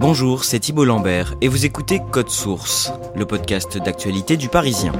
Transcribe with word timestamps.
Bonjour, 0.00 0.44
c'est 0.44 0.60
Thibault 0.60 0.84
Lambert 0.84 1.34
et 1.40 1.48
vous 1.48 1.66
écoutez 1.66 2.00
Code 2.12 2.30
Source, 2.30 2.92
le 3.16 3.26
podcast 3.26 3.78
d'actualité 3.78 4.36
du 4.36 4.48
Parisien. 4.48 4.92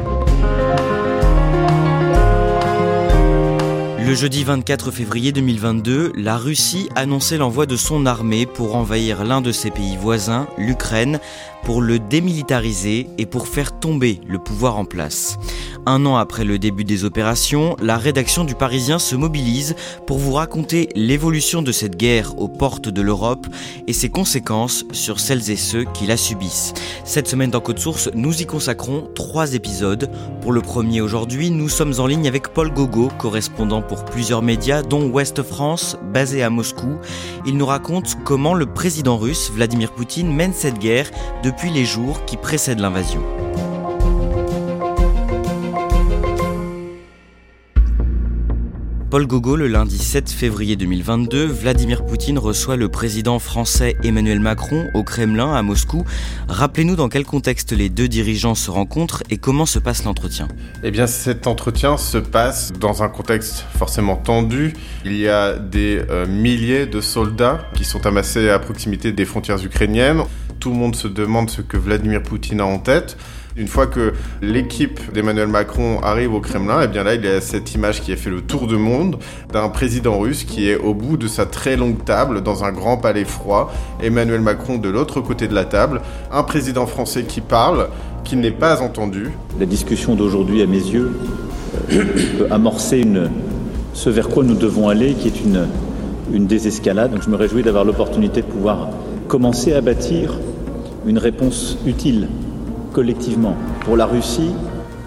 Le 3.96 4.14
jeudi 4.14 4.42
24 4.42 4.90
février 4.90 5.30
2022, 5.30 6.14
la 6.16 6.36
Russie 6.36 6.88
annonçait 6.96 7.36
l'envoi 7.36 7.66
de 7.66 7.76
son 7.76 8.06
armée 8.06 8.44
pour 8.44 8.74
envahir 8.74 9.22
l'un 9.22 9.40
de 9.40 9.52
ses 9.52 9.70
pays 9.70 9.96
voisins, 9.96 10.48
l'Ukraine, 10.58 11.20
pour 11.64 11.82
le 11.82 11.98
démilitariser 11.98 13.08
et 13.18 13.26
pour 13.26 13.48
faire 13.48 13.78
tomber 13.78 14.20
le 14.26 14.38
pouvoir 14.38 14.76
en 14.76 14.84
place. 14.84 15.38
Un 15.86 16.04
an 16.04 16.16
après 16.16 16.44
le 16.44 16.58
début 16.58 16.84
des 16.84 17.04
opérations, 17.04 17.76
la 17.80 17.96
rédaction 17.96 18.44
du 18.44 18.54
Parisien 18.54 18.98
se 18.98 19.16
mobilise 19.16 19.74
pour 20.06 20.18
vous 20.18 20.32
raconter 20.32 20.88
l'évolution 20.94 21.62
de 21.62 21.72
cette 21.72 21.96
guerre 21.96 22.38
aux 22.38 22.48
portes 22.48 22.88
de 22.88 23.00
l'Europe 23.00 23.46
et 23.86 23.92
ses 23.92 24.10
conséquences 24.10 24.84
sur 24.92 25.18
celles 25.18 25.50
et 25.50 25.56
ceux 25.56 25.84
qui 25.84 26.06
la 26.06 26.16
subissent. 26.16 26.74
Cette 27.04 27.28
semaine 27.28 27.50
dans 27.50 27.60
Code 27.60 27.78
Source, 27.78 28.10
nous 28.14 28.42
y 28.42 28.44
consacrons 28.44 29.08
trois 29.14 29.54
épisodes. 29.54 30.10
Pour 30.42 30.52
le 30.52 30.60
premier 30.60 31.00
aujourd'hui, 31.00 31.50
nous 31.50 31.68
sommes 31.68 31.94
en 31.98 32.06
ligne 32.06 32.28
avec 32.28 32.48
Paul 32.48 32.70
Gogo, 32.72 33.08
correspondant 33.18 33.80
pour 33.80 34.04
plusieurs 34.04 34.42
médias, 34.42 34.82
dont 34.82 35.08
Ouest 35.08 35.42
France, 35.42 35.96
basé 36.12 36.42
à 36.42 36.50
Moscou. 36.50 36.98
Il 37.46 37.56
nous 37.56 37.66
raconte 37.66 38.16
comment 38.24 38.54
le 38.54 38.66
président 38.66 39.16
russe, 39.16 39.50
Vladimir 39.50 39.92
Poutine, 39.92 40.32
mène 40.32 40.52
cette 40.52 40.78
guerre 40.78 41.10
depuis 41.48 41.70
les 41.70 41.86
jours 41.86 42.26
qui 42.26 42.36
précèdent 42.36 42.80
l'invasion. 42.80 43.22
Paul 49.10 49.26
Gogo, 49.26 49.56
le 49.56 49.66
lundi 49.66 49.96
7 49.96 50.28
février 50.30 50.76
2022, 50.76 51.46
Vladimir 51.46 52.04
Poutine 52.04 52.38
reçoit 52.38 52.76
le 52.76 52.90
président 52.90 53.38
français 53.38 53.96
Emmanuel 54.04 54.40
Macron 54.40 54.88
au 54.92 55.02
Kremlin 55.02 55.54
à 55.54 55.62
Moscou. 55.62 56.04
Rappelez-nous 56.48 56.96
dans 56.96 57.08
quel 57.08 57.24
contexte 57.24 57.72
les 57.72 57.88
deux 57.88 58.08
dirigeants 58.08 58.54
se 58.54 58.70
rencontrent 58.70 59.22
et 59.30 59.38
comment 59.38 59.64
se 59.64 59.78
passe 59.78 60.04
l'entretien. 60.04 60.48
Eh 60.82 60.90
bien, 60.90 61.06
cet 61.06 61.46
entretien 61.46 61.96
se 61.96 62.18
passe 62.18 62.74
dans 62.78 63.02
un 63.02 63.08
contexte 63.08 63.64
forcément 63.78 64.16
tendu. 64.16 64.74
Il 65.06 65.16
y 65.16 65.28
a 65.28 65.54
des 65.54 66.02
euh, 66.10 66.26
milliers 66.26 66.84
de 66.84 67.00
soldats 67.00 67.66
qui 67.72 67.86
sont 67.86 68.04
amassés 68.04 68.50
à 68.50 68.58
proximité 68.58 69.12
des 69.12 69.24
frontières 69.24 69.64
ukrainiennes. 69.64 70.24
Tout 70.68 70.74
le 70.74 70.80
monde 70.80 70.96
se 70.96 71.08
demande 71.08 71.48
ce 71.48 71.62
que 71.62 71.78
Vladimir 71.78 72.22
Poutine 72.22 72.60
a 72.60 72.66
en 72.66 72.78
tête. 72.78 73.16
Une 73.56 73.68
fois 73.68 73.86
que 73.86 74.12
l'équipe 74.42 75.00
d'Emmanuel 75.14 75.48
Macron 75.48 75.98
arrive 76.02 76.34
au 76.34 76.40
Kremlin, 76.40 76.82
et 76.82 76.84
eh 76.84 76.88
bien 76.88 77.04
là, 77.04 77.14
il 77.14 77.24
y 77.24 77.26
a 77.26 77.40
cette 77.40 77.74
image 77.74 78.02
qui 78.02 78.12
a 78.12 78.16
fait 78.16 78.28
le 78.28 78.42
tour 78.42 78.66
du 78.66 78.76
monde 78.76 79.18
d'un 79.50 79.70
président 79.70 80.18
russe 80.18 80.44
qui 80.44 80.68
est 80.68 80.76
au 80.76 80.92
bout 80.92 81.16
de 81.16 81.26
sa 81.26 81.46
très 81.46 81.74
longue 81.74 82.04
table 82.04 82.42
dans 82.42 82.64
un 82.64 82.72
grand 82.72 82.98
palais 82.98 83.24
froid. 83.24 83.72
Emmanuel 84.02 84.42
Macron 84.42 84.76
de 84.76 84.90
l'autre 84.90 85.22
côté 85.22 85.48
de 85.48 85.54
la 85.54 85.64
table, 85.64 86.02
un 86.30 86.42
président 86.42 86.84
français 86.84 87.22
qui 87.22 87.40
parle, 87.40 87.88
qui 88.24 88.36
n'est 88.36 88.50
pas 88.50 88.82
entendu. 88.82 89.30
La 89.58 89.64
discussion 89.64 90.16
d'aujourd'hui, 90.16 90.60
à 90.60 90.66
mes 90.66 90.76
yeux, 90.76 91.18
euh, 91.94 92.04
peut 92.40 92.46
amorcer 92.50 92.98
une, 92.98 93.30
ce 93.94 94.10
vers 94.10 94.28
quoi 94.28 94.44
nous 94.44 94.54
devons 94.54 94.90
aller, 94.90 95.14
qui 95.14 95.28
est 95.28 95.40
une, 95.40 95.66
une 96.30 96.46
désescalade. 96.46 97.12
Donc 97.12 97.22
je 97.22 97.30
me 97.30 97.36
réjouis 97.36 97.62
d'avoir 97.62 97.86
l'opportunité 97.86 98.42
de 98.42 98.46
pouvoir 98.46 98.90
commencer 99.28 99.72
à 99.72 99.80
bâtir 99.80 100.38
une 101.08 101.18
réponse 101.18 101.78
utile 101.86 102.28
collectivement 102.92 103.56
pour 103.80 103.96
la 103.96 104.04
Russie 104.04 104.50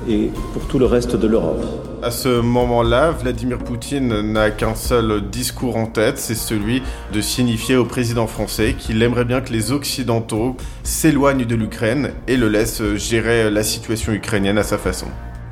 et 0.10 0.32
pour 0.54 0.66
tout 0.68 0.80
le 0.80 0.86
reste 0.86 1.16
de 1.16 1.28
l'Europe. 1.28 1.64
À 2.02 2.10
ce 2.10 2.42
moment-là, 2.42 3.12
Vladimir 3.12 3.60
Poutine 3.60 4.22
n'a 4.22 4.50
qu'un 4.50 4.74
seul 4.74 5.30
discours 5.30 5.78
en 5.78 5.86
tête, 5.86 6.18
c'est 6.18 6.34
celui 6.34 6.82
de 7.14 7.22
signifier 7.22 7.76
au 7.76 7.86
président 7.86 8.26
français 8.26 8.74
qu'il 8.78 9.04
aimerait 9.04 9.26
bien 9.26 9.42
que 9.42 9.54
les 9.54 9.72
Occidentaux 9.72 10.58
s'éloignent 10.82 11.46
de 11.46 11.56
l'Ukraine 11.56 12.10
et 12.28 12.38
le 12.38 12.50
laissent 12.50 12.96
gérer 12.96 13.52
la 13.52 13.62
situation 13.62 14.12
ukrainienne 14.14 14.58
à 14.58 14.64
sa 14.64 14.80
façon. 14.80 15.06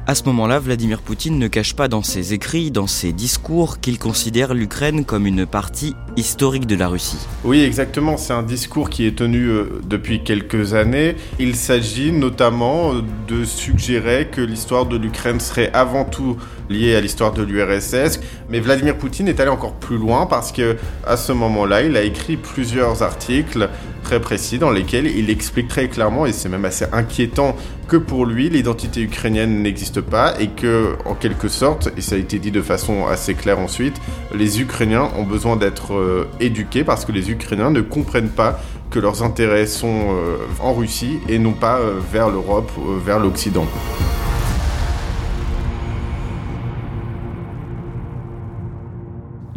À 0.10 0.16
ce 0.16 0.24
moment-là, 0.24 0.58
Vladimir 0.58 1.02
Poutine 1.02 1.38
ne 1.38 1.48
cache 1.48 1.76
pas 1.76 1.88
dans 1.88 2.02
ses 2.02 2.34
écrits, 2.34 2.72
dans 2.72 2.88
ses 2.88 3.14
discours, 3.14 3.80
qu'il 3.80 4.00
considère 4.00 4.56
l'Ukraine 4.56 5.06
comme 5.06 5.28
une 5.28 5.46
partie 5.46 5.96
historique 6.18 6.66
de 6.66 6.76
la 6.76 6.88
Russie. 6.88 7.20
Oui, 7.44 7.62
exactement. 7.62 8.18
C'est 8.18 8.34
un 8.34 8.42
discours 8.42 8.90
qui 8.90 9.06
est 9.06 9.16
tenu 9.16 9.46
euh, 9.46 9.66
depuis 9.88 10.24
quelques 10.24 10.74
années. 10.74 11.16
Il 11.38 11.56
s'agit 11.56 12.12
notamment 12.12 12.96
euh, 12.96 13.02
de 13.28 13.46
suggérer 13.46 14.30
que 14.32 14.42
l'histoire 14.42 14.88
de 14.88 14.98
l'Ukraine 14.98 15.40
serait 15.40 15.70
avant 15.74 16.06
tout 16.06 16.38
liée 16.70 16.96
à 16.96 17.02
l'histoire 17.02 17.34
de 17.34 17.44
l'URSS. 17.44 18.20
Mais 18.50 18.60
Vladimir 18.60 18.98
Poutine 18.98 19.28
est 19.28 19.40
allé 19.40 19.50
encore 19.50 19.74
plus 19.74 19.98
loin 19.98 20.26
parce 20.26 20.52
que 20.52 20.78
à 21.06 21.18
ce 21.18 21.32
moment-là, 21.32 21.82
il 21.82 21.98
a 21.98 22.04
écrit 22.04 22.38
plusieurs 22.38 23.04
articles 23.04 23.70
très 24.04 24.20
précis 24.20 24.60
dans 24.60 24.72
lesquels 24.72 25.06
il 25.06 25.30
explique 25.30 25.68
très 25.68 25.88
clairement, 25.88 26.26
et 26.26 26.34
c'est 26.34 26.50
même 26.50 26.66
assez 26.66 26.86
inquiétant, 26.92 27.56
que 27.88 27.98
pour 27.98 28.26
lui, 28.26 28.50
l'identité 28.50 29.02
ukrainienne 29.02 29.62
n'existe 29.62 30.02
pas 30.02 30.34
et 30.40 30.48
que, 30.48 30.96
en 31.06 31.16
quelque 31.16 31.48
sorte, 31.48 31.92
et 31.98 32.02
ça 32.02 32.16
a 32.16 32.18
été 32.18 32.40
dit 32.40 32.52
de 32.52 32.62
façon 32.62 33.08
assez 33.08 33.34
claire 33.34 33.60
ensuite, 33.60 34.00
les 34.34 34.62
Ukrainiens 34.62 35.10
ont 35.18 35.24
besoin 35.24 35.58
d'être 35.58 35.94
euh, 35.94 36.28
éduqués 36.40 36.84
parce 36.84 37.06
que 37.06 37.12
les 37.12 37.32
Ukrainiens 37.32 37.72
ne 37.72 37.82
comprennent 37.82 38.30
pas 38.30 38.60
que 38.90 39.00
leurs 39.00 39.24
intérêts 39.24 39.68
sont 39.68 40.08
euh, 40.12 40.38
en 40.60 40.74
Russie 40.74 41.20
et 41.28 41.38
non 41.38 41.54
pas 41.54 41.80
euh, 41.80 42.00
vers 42.12 42.30
l'Europe, 42.30 42.72
vers 43.06 43.20
l'Occident. 43.20 43.68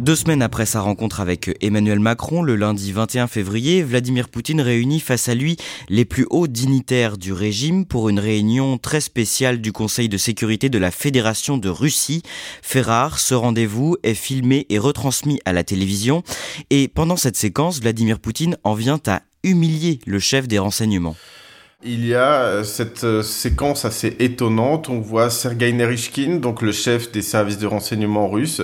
Deux 0.03 0.17
semaines 0.17 0.41
après 0.41 0.65
sa 0.65 0.81
rencontre 0.81 1.21
avec 1.21 1.55
Emmanuel 1.61 2.01
Macron, 2.01 2.43
le 2.43 2.57
lundi 2.57 2.91
21 2.91 3.27
février, 3.27 3.83
Vladimir 3.83 4.27
Poutine 4.27 4.59
réunit 4.59 4.99
face 4.99 5.29
à 5.29 5.33
lui 5.33 5.55
les 5.87 6.03
plus 6.03 6.27
hauts 6.29 6.47
dignitaires 6.47 7.17
du 7.17 7.31
régime 7.31 7.85
pour 7.85 8.09
une 8.09 8.19
réunion 8.19 8.77
très 8.77 8.99
spéciale 8.99 9.61
du 9.61 9.71
Conseil 9.71 10.09
de 10.09 10.17
sécurité 10.17 10.67
de 10.67 10.77
la 10.77 10.91
Fédération 10.91 11.57
de 11.57 11.69
Russie. 11.69 12.21
Fait 12.61 12.81
rare, 12.81 13.17
ce 13.17 13.33
rendez-vous 13.33 13.95
est 14.03 14.13
filmé 14.13 14.65
et 14.67 14.77
retransmis 14.77 15.39
à 15.45 15.53
la 15.53 15.63
télévision. 15.63 16.21
Et 16.69 16.89
pendant 16.89 17.15
cette 17.15 17.37
séquence, 17.37 17.79
Vladimir 17.79 18.19
Poutine 18.19 18.57
en 18.65 18.73
vient 18.73 18.99
à 19.07 19.21
humilier 19.45 19.99
le 20.05 20.19
chef 20.19 20.49
des 20.49 20.59
renseignements. 20.59 21.15
Il 21.85 22.05
y 22.05 22.13
a 22.13 22.43
euh, 22.43 22.63
cette 22.63 23.03
euh, 23.03 23.23
séquence 23.23 23.83
assez 23.83 24.15
étonnante. 24.19 24.87
On 24.89 24.99
voit 24.99 25.29
Sergei 25.29 25.71
Nerishkin, 25.73 26.37
donc 26.37 26.61
le 26.61 26.71
chef 26.71 27.11
des 27.11 27.21
services 27.21 27.57
de 27.57 27.67
renseignement 27.67 28.29
russes, 28.29 28.61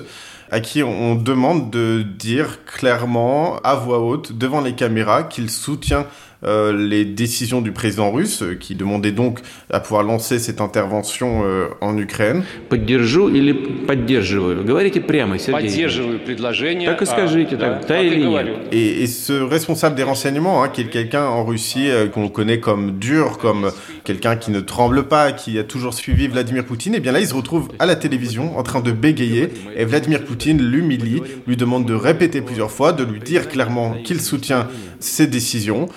à 0.51 0.59
qui 0.59 0.83
on 0.83 1.15
demande 1.15 1.69
de 1.69 2.01
dire 2.01 2.65
clairement, 2.65 3.57
à 3.63 3.75
voix 3.75 3.99
haute, 3.99 4.37
devant 4.37 4.61
les 4.61 4.73
caméras, 4.73 5.23
qu'il 5.23 5.49
soutient 5.49 6.05
euh, 6.44 6.72
les 6.76 7.04
décisions 7.04 7.62
du 7.62 7.72
président 7.72 8.10
russe, 8.10 8.42
euh, 8.42 8.54
qui 8.54 8.74
demandait 8.74 9.12
donc 9.12 9.40
à 9.70 9.80
pouvoir 9.80 10.02
lancer 10.02 10.38
cette 10.38 10.60
intervention 10.60 11.42
euh, 11.44 11.68
en 11.80 11.96
Ukraine. 11.96 12.42
Поддержу 12.68 13.28
или 13.30 13.52
поддерживаю? 13.86 14.62
Говорите 14.64 15.00
прямо, 15.00 15.38
Сергей. 15.38 15.68
Поддерживаю 15.68 16.18
предложение. 16.20 16.86
Так 16.86 17.02
и 17.02 17.06
скажите, 17.06 17.56
так, 17.56 17.86
да 17.86 18.02
или 18.02 18.24
нет? 18.24 18.46
Et, 18.72 19.02
et 19.02 19.06
ce 19.06 19.32
responsable 19.32 19.96
des 19.96 20.02
renseignements, 20.02 20.62
hein, 20.62 20.68
qui 20.68 20.82
est 20.82 20.90
quelqu'un 20.90 21.24
en 21.24 21.44
Russie 21.44 21.88
euh, 21.88 22.08
qu'on 22.08 22.28
connaît 22.28 22.60
comme 22.60 22.98
dur, 22.98 23.38
comme 23.38 23.70
quelqu'un 24.04 24.36
qui 24.36 24.50
ne 24.50 24.60
tremble 24.60 25.04
pas, 25.04 25.32
qui 25.32 25.58
a 25.58 25.64
toujours 25.64 25.94
suivi 25.94 26.28
Vladimir 26.28 26.64
Poutine, 26.64 26.94
et 26.94 27.00
bien 27.00 27.12
là 27.12 27.20
il 27.20 27.26
se 27.26 27.34
retrouve 27.34 27.68
à 27.78 27.86
la 27.86 27.96
télévision 27.96 28.58
en 28.58 28.62
train 28.62 28.80
de 28.80 28.92
bégayer, 28.92 29.48
et 29.76 29.84
Vladimir 29.86 30.24
Poutine 30.24 30.60
l'humilie, 30.60 31.22
lui 31.46 31.56
demande 31.56 31.86
de 31.86 31.94
répéter 31.94 32.42
plusieurs 32.42 32.70
fois, 32.70 32.92
de 32.92 33.02
lui 33.02 33.20
dire 33.20 33.48
clairement 33.48 33.94
qu'il 34.04 34.20
soutient 34.20 34.68
ces 34.99 35.27
décisions. 35.27 35.87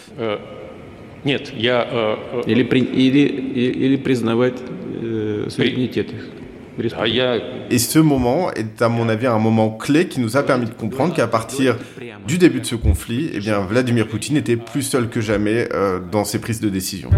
Et 7.71 7.79
ce 7.79 7.99
moment 7.99 8.51
est, 8.53 8.81
à 8.81 8.89
mon 8.89 9.09
avis, 9.09 9.27
un 9.27 9.39
moment 9.39 9.71
clé 9.71 10.09
qui 10.09 10.21
nous 10.21 10.37
a 10.37 10.43
permis 10.43 10.67
de 10.67 10.75
comprendre 10.75 11.15
qu'à 11.15 11.27
partir 11.27 11.77
du 12.27 12.39
début 12.39 12.61
de 12.61 12.67
ce 12.67 12.77
conflit, 12.77 13.31
eh 13.35 13.39
bien, 13.39 13.61
Vladimir 13.61 14.09
Poutine 14.09 14.37
était 14.37 14.57
plus 14.57 14.83
seul 14.83 15.09
que 15.09 15.21
jamais 15.21 15.69
euh, 15.73 16.01
dans 16.01 16.25
ses 16.25 16.41
prises 16.41 16.61
de 16.61 16.69
décision. 16.69 17.11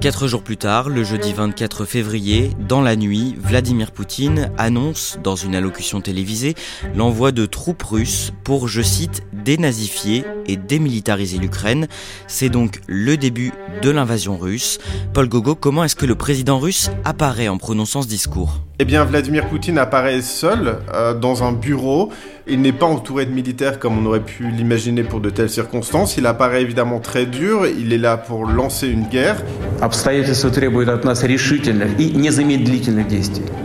Quatre 0.00 0.28
jours 0.28 0.44
plus 0.44 0.56
tard, 0.56 0.88
le 0.88 1.02
jeudi 1.02 1.32
24 1.32 1.84
février, 1.84 2.52
dans 2.68 2.80
la 2.80 2.94
nuit, 2.94 3.34
Vladimir 3.36 3.90
Poutine 3.90 4.52
annonce, 4.56 5.18
dans 5.24 5.34
une 5.34 5.56
allocution 5.56 6.00
télévisée, 6.00 6.54
l'envoi 6.94 7.32
de 7.32 7.46
troupes 7.46 7.82
russes 7.82 8.32
pour, 8.44 8.68
je 8.68 8.80
cite, 8.80 9.24
dénazifier 9.32 10.24
et 10.46 10.56
démilitariser 10.56 11.38
l'Ukraine. 11.38 11.88
C'est 12.28 12.48
donc 12.48 12.80
le 12.86 13.16
début 13.16 13.52
de 13.82 13.90
l'invasion 13.90 14.38
russe. 14.38 14.78
Paul 15.14 15.28
Gogo, 15.28 15.56
comment 15.56 15.82
est-ce 15.82 15.96
que 15.96 16.06
le 16.06 16.14
président 16.14 16.60
russe 16.60 16.90
apparaît 17.04 17.48
en 17.48 17.58
prononçant 17.58 18.02
ce 18.02 18.08
discours? 18.08 18.67
Eh 18.80 18.84
bien, 18.84 19.04
Vladimir 19.04 19.48
Poutine 19.48 19.76
apparaît 19.76 20.22
seul 20.22 20.76
euh, 20.94 21.12
dans 21.12 21.42
un 21.42 21.50
bureau. 21.50 22.12
Il 22.46 22.62
n'est 22.62 22.72
pas 22.72 22.86
entouré 22.86 23.26
de 23.26 23.32
militaires 23.32 23.80
comme 23.80 23.98
on 23.98 24.06
aurait 24.06 24.24
pu 24.24 24.48
l'imaginer 24.48 25.02
pour 25.02 25.20
de 25.20 25.30
telles 25.30 25.50
circonstances. 25.50 26.16
Il 26.16 26.26
apparaît 26.26 26.62
évidemment 26.62 27.00
très 27.00 27.26
dur. 27.26 27.66
Il 27.66 27.92
est 27.92 27.98
là 27.98 28.16
pour 28.16 28.46
lancer 28.46 28.88
une 28.88 29.02
guerre. 29.08 29.42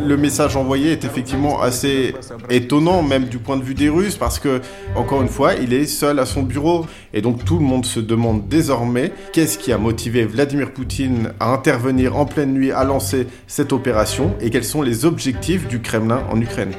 Le 0.06 0.18
message 0.18 0.58
envoyé 0.58 0.92
est 0.92 1.06
effectivement 1.06 1.62
assez 1.62 2.16
étonnant, 2.50 3.04
même 3.04 3.26
du 3.26 3.38
point 3.38 3.56
de 3.56 3.64
vue 3.64 3.76
des 3.76 3.90
Russes, 3.90 4.18
parce 4.18 4.40
que, 4.40 4.62
encore 4.96 5.22
une 5.22 5.30
fois, 5.30 5.54
il 5.54 5.74
est 5.74 5.86
seul 5.86 6.20
à 6.20 6.26
son 6.26 6.42
bureau. 6.42 6.86
Et 7.14 7.22
donc 7.22 7.46
tout 7.46 7.60
le 7.60 7.64
monde 7.64 7.86
se 7.86 8.00
demande 8.00 8.48
désormais 8.48 9.12
qu'est-ce 9.32 9.58
qui 9.60 9.72
a 9.72 9.78
motivé 9.78 10.26
Vladimir 10.26 10.72
Poutine 10.72 11.32
à 11.40 11.54
intervenir 11.54 12.18
en 12.18 12.26
pleine 12.26 12.52
nuit, 12.52 12.72
à 12.72 12.84
lancer 12.84 13.28
cette 13.48 13.72
opération, 13.72 14.36
et 14.42 14.50
quels 14.50 14.66
sont 14.66 14.82
les 14.82 15.03
objectifs 15.06 15.68
du 15.68 15.82
Kremlin 15.82 16.24
en 16.32 16.40
Ukraine. 16.40 16.74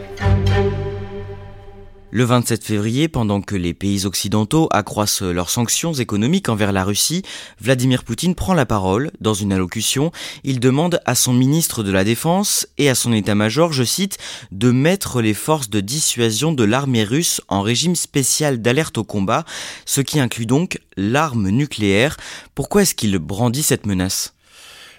Le 2.16 2.22
27 2.22 2.62
février, 2.62 3.08
pendant 3.08 3.40
que 3.40 3.56
les 3.56 3.74
pays 3.74 4.06
occidentaux 4.06 4.68
accroissent 4.70 5.22
leurs 5.22 5.50
sanctions 5.50 5.92
économiques 5.92 6.48
envers 6.48 6.70
la 6.70 6.84
Russie, 6.84 7.22
Vladimir 7.60 8.04
Poutine 8.04 8.36
prend 8.36 8.54
la 8.54 8.66
parole 8.66 9.10
dans 9.20 9.34
une 9.34 9.52
allocution. 9.52 10.12
Il 10.44 10.60
demande 10.60 11.00
à 11.06 11.16
son 11.16 11.32
ministre 11.32 11.82
de 11.82 11.90
la 11.90 12.04
Défense 12.04 12.68
et 12.78 12.88
à 12.88 12.94
son 12.94 13.12
état-major, 13.12 13.72
je 13.72 13.82
cite, 13.82 14.18
de 14.52 14.70
mettre 14.70 15.22
les 15.22 15.34
forces 15.34 15.70
de 15.70 15.80
dissuasion 15.80 16.52
de 16.52 16.62
l'armée 16.62 17.02
russe 17.02 17.40
en 17.48 17.62
régime 17.62 17.96
spécial 17.96 18.62
d'alerte 18.62 18.96
au 18.96 19.02
combat, 19.02 19.44
ce 19.84 20.00
qui 20.00 20.20
inclut 20.20 20.46
donc 20.46 20.78
l'arme 20.96 21.48
nucléaire. 21.48 22.16
Pourquoi 22.54 22.82
est-ce 22.82 22.94
qu'il 22.94 23.18
brandit 23.18 23.64
cette 23.64 23.86
menace? 23.86 24.34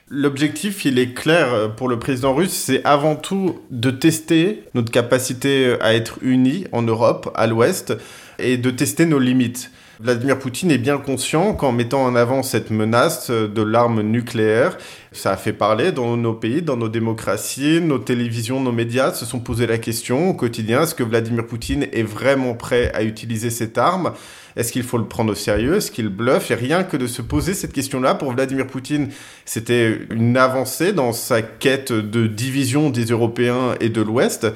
L'objectif, 0.10 0.86
il 0.86 1.00
est 1.00 1.16
clair 1.16 1.52
euh, 1.52 1.68
pour 1.68 1.90
le 1.90 1.98
président 1.98 2.36
russe, 2.36 2.54
c'est 2.54 2.86
avant 2.86 3.16
tout 3.16 3.60
de 3.72 3.90
tester 3.90 4.64
notre 4.76 4.92
capacité 4.92 5.76
à 5.82 5.96
être 5.96 6.20
unis 6.22 6.66
en 6.72 6.84
Europe, 6.84 7.32
à 7.34 7.48
l'Ouest, 7.48 7.94
et 8.38 8.58
de 8.58 8.70
tester 8.70 9.08
nos 9.08 9.18
limites. 9.18 9.72
Vladimir 10.02 10.38
Poutine 10.38 10.72
est 10.72 10.78
bien 10.78 10.98
conscient 10.98 11.54
qu'en 11.54 11.72
mettant 11.72 12.04
en 12.04 12.16
avant 12.16 12.44
cette 12.44 12.70
menace 12.70 13.32
de 13.32 13.62
l'arme 13.62 14.02
nucléaire, 14.02 14.78
ça 15.14 15.32
a 15.32 15.38
fait 15.38 15.54
parler 15.54 15.94
dans 15.94 16.18
nos 16.18 16.34
pays, 16.34 16.62
dans 16.62 16.76
nos 16.76 16.90
démocraties, 16.90 17.80
nos 17.80 18.00
télévisions, 18.00 18.60
nos 18.60 18.74
médias 18.74 19.14
se 19.14 19.26
sont 19.26 19.40
posé 19.40 19.68
la 19.68 19.78
question 19.78 20.32
au 20.32 20.34
quotidien, 20.34 20.84
est-ce 20.84 20.96
que 20.96 21.04
Vladimir 21.04 21.48
Poutine 21.48 21.88
est 21.94 22.04
vraiment 22.04 22.56
prêt 22.56 22.92
à 22.94 23.04
utiliser 23.04 23.50
cette 23.50 23.78
arme? 23.78 24.12
Est-ce 24.58 24.74
qu'il 24.74 24.84
faut 24.84 24.98
le 24.98 25.06
prendre 25.06 25.32
au 25.32 25.36
sérieux? 25.36 25.76
Est-ce 25.76 25.92
qu'il 25.92 26.10
bluffe? 26.10 26.52
Et 26.52 26.56
rien 26.56 26.84
que 26.84 26.98
de 26.98 27.08
se 27.08 27.22
poser 27.22 27.54
cette 27.54 27.74
question-là, 27.74 28.16
pour 28.16 28.34
Vladimir 28.34 28.68
Poutine, 28.68 29.10
c'était 29.46 30.00
une 30.10 30.36
avancée 30.36 30.92
dans 30.92 31.14
sa 31.14 31.42
quête 31.42 31.94
de 31.94 32.28
division 32.28 32.90
des 32.90 33.06
Européens 33.06 33.76
et 33.80 33.90
de 33.90 34.02
l'Ouest. 34.02 34.48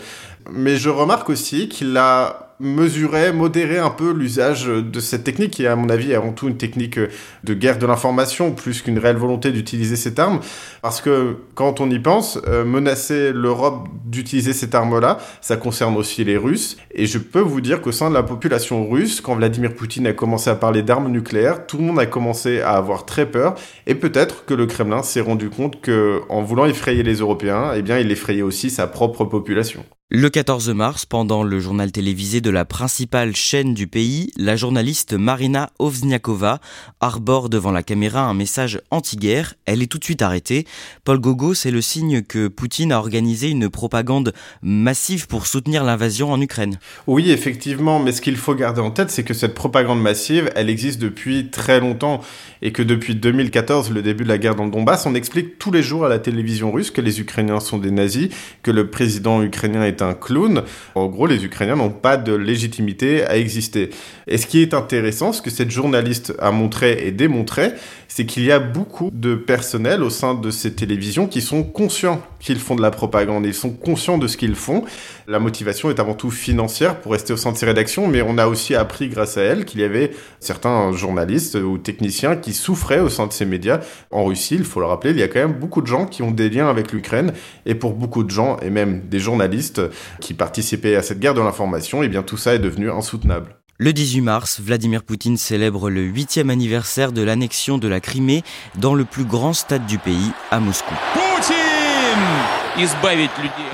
Mais 0.52 0.76
je 0.78 0.90
remarque 0.90 1.30
aussi 1.30 1.70
qu'il 1.70 1.96
a 1.98 2.49
mesuré, 2.60 3.32
modéré 3.32 3.78
un 3.78 3.90
peu 3.90 4.12
l'usage 4.12 4.66
de 4.66 5.00
cette 5.00 5.24
technique, 5.24 5.52
qui 5.52 5.64
est 5.64 5.68
à 5.68 5.76
mon 5.76 5.90
avis 5.90 6.14
avant 6.14 6.32
tout 6.32 6.48
une 6.48 6.58
technique 6.58 7.00
de 7.44 7.54
guerre 7.54 7.78
de 7.78 7.86
l'information, 7.86 8.52
plus 8.52 8.82
qu'une 8.82 9.00
réelle 9.00 9.18
volonté 9.18 9.52
d'utiliser 9.52 9.96
cette 9.96 10.20
arme. 10.20 10.40
Parce 10.82 11.02
que 11.02 11.38
quand 11.56 11.80
on 11.80 11.90
y 11.90 12.00
pense, 12.00 12.40
euh, 12.48 12.66
menacer 12.66 13.32
l'Europe 13.32 13.88
d'utiliser 14.06 14.54
cette 14.54 14.76
arme-là, 14.76 15.20
ça 15.42 15.58
concerne 15.58 15.96
aussi 15.96 16.24
les 16.24 16.38
Russes. 16.38 16.78
Et 16.94 17.06
je 17.06 17.18
peux 17.18 17.40
vous 17.40 17.62
dire 17.62 17.82
qu'au 17.82 17.92
sein 17.92 18.10
de 18.10 18.16
la 18.16 18.24
population 18.24 18.90
russe, 18.90 19.22
quand 19.22 19.36
Vladimir 19.36 19.74
Poutine 19.74 20.08
a 20.08 20.14
commencé 20.14 20.50
à 20.50 20.56
parler 20.56 20.84
d'armes 20.84 21.10
nucléaires, 21.10 21.66
tout 21.66 21.78
le 21.78 21.84
monde 21.84 22.00
a 22.00 22.06
commencé 22.06 22.62
à 22.62 22.72
avoir 22.72 23.06
très 23.06 23.26
peur. 23.26 23.56
Et 23.88 23.96
peut-être 23.96 24.46
que 24.46 24.54
le 24.54 24.66
Kremlin 24.66 25.04
s'est 25.04 25.22
rendu 25.22 25.50
compte 25.50 25.82
que, 25.82 26.22
en 26.30 26.42
voulant 26.42 26.66
effrayer 26.66 27.04
les 27.04 27.16
Européens, 27.16 27.72
eh 27.76 27.82
bien, 27.82 28.00
il 28.00 28.12
effrayait 28.12 28.42
aussi 28.42 28.70
sa 28.70 28.88
propre 28.88 29.26
population. 29.26 29.86
Le 30.12 30.32
14 30.32 30.70
mars, 30.70 31.06
pendant 31.06 31.44
le 31.44 31.60
journal 31.60 31.92
télévisé 31.92 32.42
de 32.42 32.50
la 32.50 32.66
principale 32.66 33.36
chaîne 33.36 33.76
du 33.76 33.86
pays, 33.86 34.32
la 34.38 34.56
journaliste 34.56 35.14
Marina 35.14 35.70
Ovzniakova 35.78 36.62
arbore 37.00 37.48
devant 37.48 37.72
la 37.72 37.84
caméra 37.84 38.24
un 38.24 38.34
message 38.34 38.82
anti-guerre. 38.90 39.54
Elle 39.68 39.84
est 39.84 39.86
tout 39.86 40.00
de 40.00 40.04
suite 40.04 40.24
arrêtée. 40.24 40.66
Paul 41.04 41.20
Gogo, 41.20 41.54
c'est 41.54 41.70
le 41.70 41.82
signe 41.82 42.24
que 42.24 42.48
Poutine 42.48 42.92
a 42.92 42.98
organisé 42.98 43.50
une 43.50 43.70
propagande 43.70 44.34
massive 44.64 45.28
pour 45.28 45.46
soutenir 45.46 45.84
l'invasion 45.84 46.32
en 46.32 46.42
Ukraine. 46.42 46.80
Oui, 47.06 47.30
effectivement, 47.30 48.00
mais 48.00 48.12
ce 48.12 48.22
qu'il 48.22 48.38
faut 48.38 48.56
garder 48.56 48.82
en 48.82 48.90
tête, 48.90 49.12
c'est 49.12 49.24
que 49.24 49.36
cette 49.36 49.54
propagande 49.54 50.02
massive, 50.02 50.50
elle 50.56 50.72
existe 50.72 51.00
depuis 51.00 51.52
très 51.52 51.80
longtemps 51.80 52.22
et 52.64 52.72
que 52.72 52.82
depuis 52.82 53.14
2014, 53.14 53.92
le 53.92 54.02
début 54.02 54.24
de 54.24 54.30
la 54.30 54.40
guerre 54.40 54.56
dans 54.56 54.66
le 54.66 54.72
Donbass, 54.72 55.06
on 55.06 55.14
explique 55.14 55.60
tous 55.60 55.72
les 55.72 55.84
jours 55.84 56.04
à 56.04 56.10
la 56.10 56.18
télévision 56.18 56.72
russe 56.72 56.90
que 56.90 57.00
les 57.00 57.20
Ukrainiens 57.20 57.60
sont 57.60 57.78
des 57.78 57.92
nazis, 57.92 58.30
que 58.64 58.72
le 58.72 58.90
président 58.90 59.44
ukrainien 59.44 59.84
est 59.84 59.99
un 60.02 60.14
clown. 60.14 60.64
En 60.96 61.08
gros, 61.08 61.28
les 61.28 61.44
Ukrainiens 61.46 61.76
n'ont 61.76 61.90
pas 61.90 62.18
de 62.18 62.34
légitimité 62.34 63.24
à 63.26 63.38
exister. 63.38 63.90
Et 64.28 64.38
ce 64.38 64.48
qui 64.48 64.62
est 64.62 64.74
intéressant, 64.74 65.34
ce 65.34 65.42
que 65.42 65.50
cette 65.50 65.72
journaliste 65.72 66.34
a 66.40 66.52
montré 66.52 67.08
et 67.08 67.12
démontré, 67.12 67.74
c'est 68.08 68.26
qu'il 68.26 68.44
y 68.44 68.52
a 68.52 68.60
beaucoup 68.60 69.12
de 69.14 69.36
personnel 69.36 70.04
au 70.04 70.10
sein 70.10 70.34
de 70.34 70.52
ces 70.52 70.74
télévisions 70.74 71.28
qui 71.28 71.42
sont 71.42 71.64
conscients 71.64 72.22
qu'ils 72.40 72.60
font 72.60 72.76
de 72.76 72.82
la 72.82 72.92
propagande. 72.92 73.46
Ils 73.46 73.54
sont 73.54 73.70
conscients 73.70 74.18
de 74.18 74.28
ce 74.28 74.38
qu'ils 74.38 74.56
font. 74.56 74.84
La 75.28 75.40
motivation 75.40 75.90
est 75.90 76.00
avant 76.00 76.14
tout 76.14 76.32
financière 76.32 77.00
pour 77.00 77.12
rester 77.12 77.34
au 77.34 77.38
sein 77.38 77.52
de 77.52 77.58
ces 77.58 77.66
rédactions, 77.66 78.08
mais 78.08 78.22
on 78.22 78.38
a 78.38 78.48
aussi 78.48 78.76
appris 78.76 79.10
grâce 79.10 79.38
à 79.38 79.42
elle 79.42 79.66
qu'il 79.66 79.82
y 79.82 79.84
avait 79.84 80.12
certains 80.40 80.92
journalistes 80.94 81.56
ou 81.56 81.78
techniciens 81.78 82.36
qui 82.36 82.54
souffraient 82.54 83.00
au 83.00 83.10
sein 83.10 83.28
de 83.28 83.34
ces 83.34 83.46
médias. 83.46 83.80
En 84.12 84.26
Russie, 84.26 84.56
il 84.56 84.64
faut 84.64 84.80
le 84.80 84.86
rappeler, 84.86 85.12
il 85.12 85.20
y 85.20 85.24
a 85.24 85.28
quand 85.28 85.40
même 85.40 85.60
beaucoup 85.60 85.82
de 85.82 85.88
gens 85.88 86.06
qui 86.06 86.24
ont 86.24 86.32
des 86.32 86.50
liens 86.50 86.70
avec 86.70 86.92
l'Ukraine, 86.92 87.34
et 87.66 87.76
pour 87.76 87.94
beaucoup 87.94 88.24
de 88.24 88.32
gens, 88.32 88.58
et 88.62 88.70
même 88.70 89.02
des 89.08 89.20
journalistes 89.20 89.82
qui 90.20 90.34
participaient 90.34 90.96
à 90.96 91.02
cette 91.02 91.20
guerre 91.20 91.34
de 91.34 91.42
l'information, 91.42 92.04
et 92.04 92.08
bien 92.08 92.24
tout 92.24 92.38
ça 92.38 92.56
est 92.56 92.60
devenu 92.60 92.90
insoutenable. 92.92 93.56
Le 93.78 93.94
18 93.94 94.22
mars, 94.22 94.60
Vladimir 94.60 95.04
Poutine 95.04 95.38
célèbre 95.38 95.90
le 95.90 96.02
8e 96.02 96.50
anniversaire 96.50 97.14
de 97.14 97.22
l'annexion 97.22 97.78
de 97.78 97.88
la 97.88 98.02
Crimée 98.02 98.44
dans 98.76 98.94
le 98.94 99.06
plus 99.06 99.24
grand 99.24 99.54
stade 99.54 99.86
du 99.86 99.98
pays, 99.98 100.32
à 100.52 100.60
Moscou. 100.60 100.94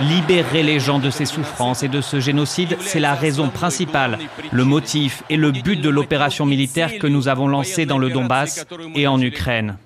Libérer 0.01 0.63
les 0.63 0.79
gens 0.79 0.99
de 0.99 1.09
ces 1.09 1.25
souffrances 1.25 1.83
et 1.83 1.87
de 1.87 2.01
ce 2.01 2.19
génocide, 2.19 2.77
c'est 2.81 2.99
la 2.99 3.13
raison 3.13 3.49
principale, 3.49 4.19
le 4.51 4.63
motif 4.63 5.23
et 5.29 5.37
le 5.37 5.51
but 5.51 5.79
de 5.79 5.89
l'opération 5.89 6.45
militaire 6.45 6.97
que 6.99 7.07
nous 7.07 7.27
avons 7.27 7.47
lancée 7.47 7.85
dans 7.85 7.97
le 7.97 8.09
Donbass 8.09 8.65
et 8.95 9.07
en 9.07 9.19
Ukraine. 9.21 9.77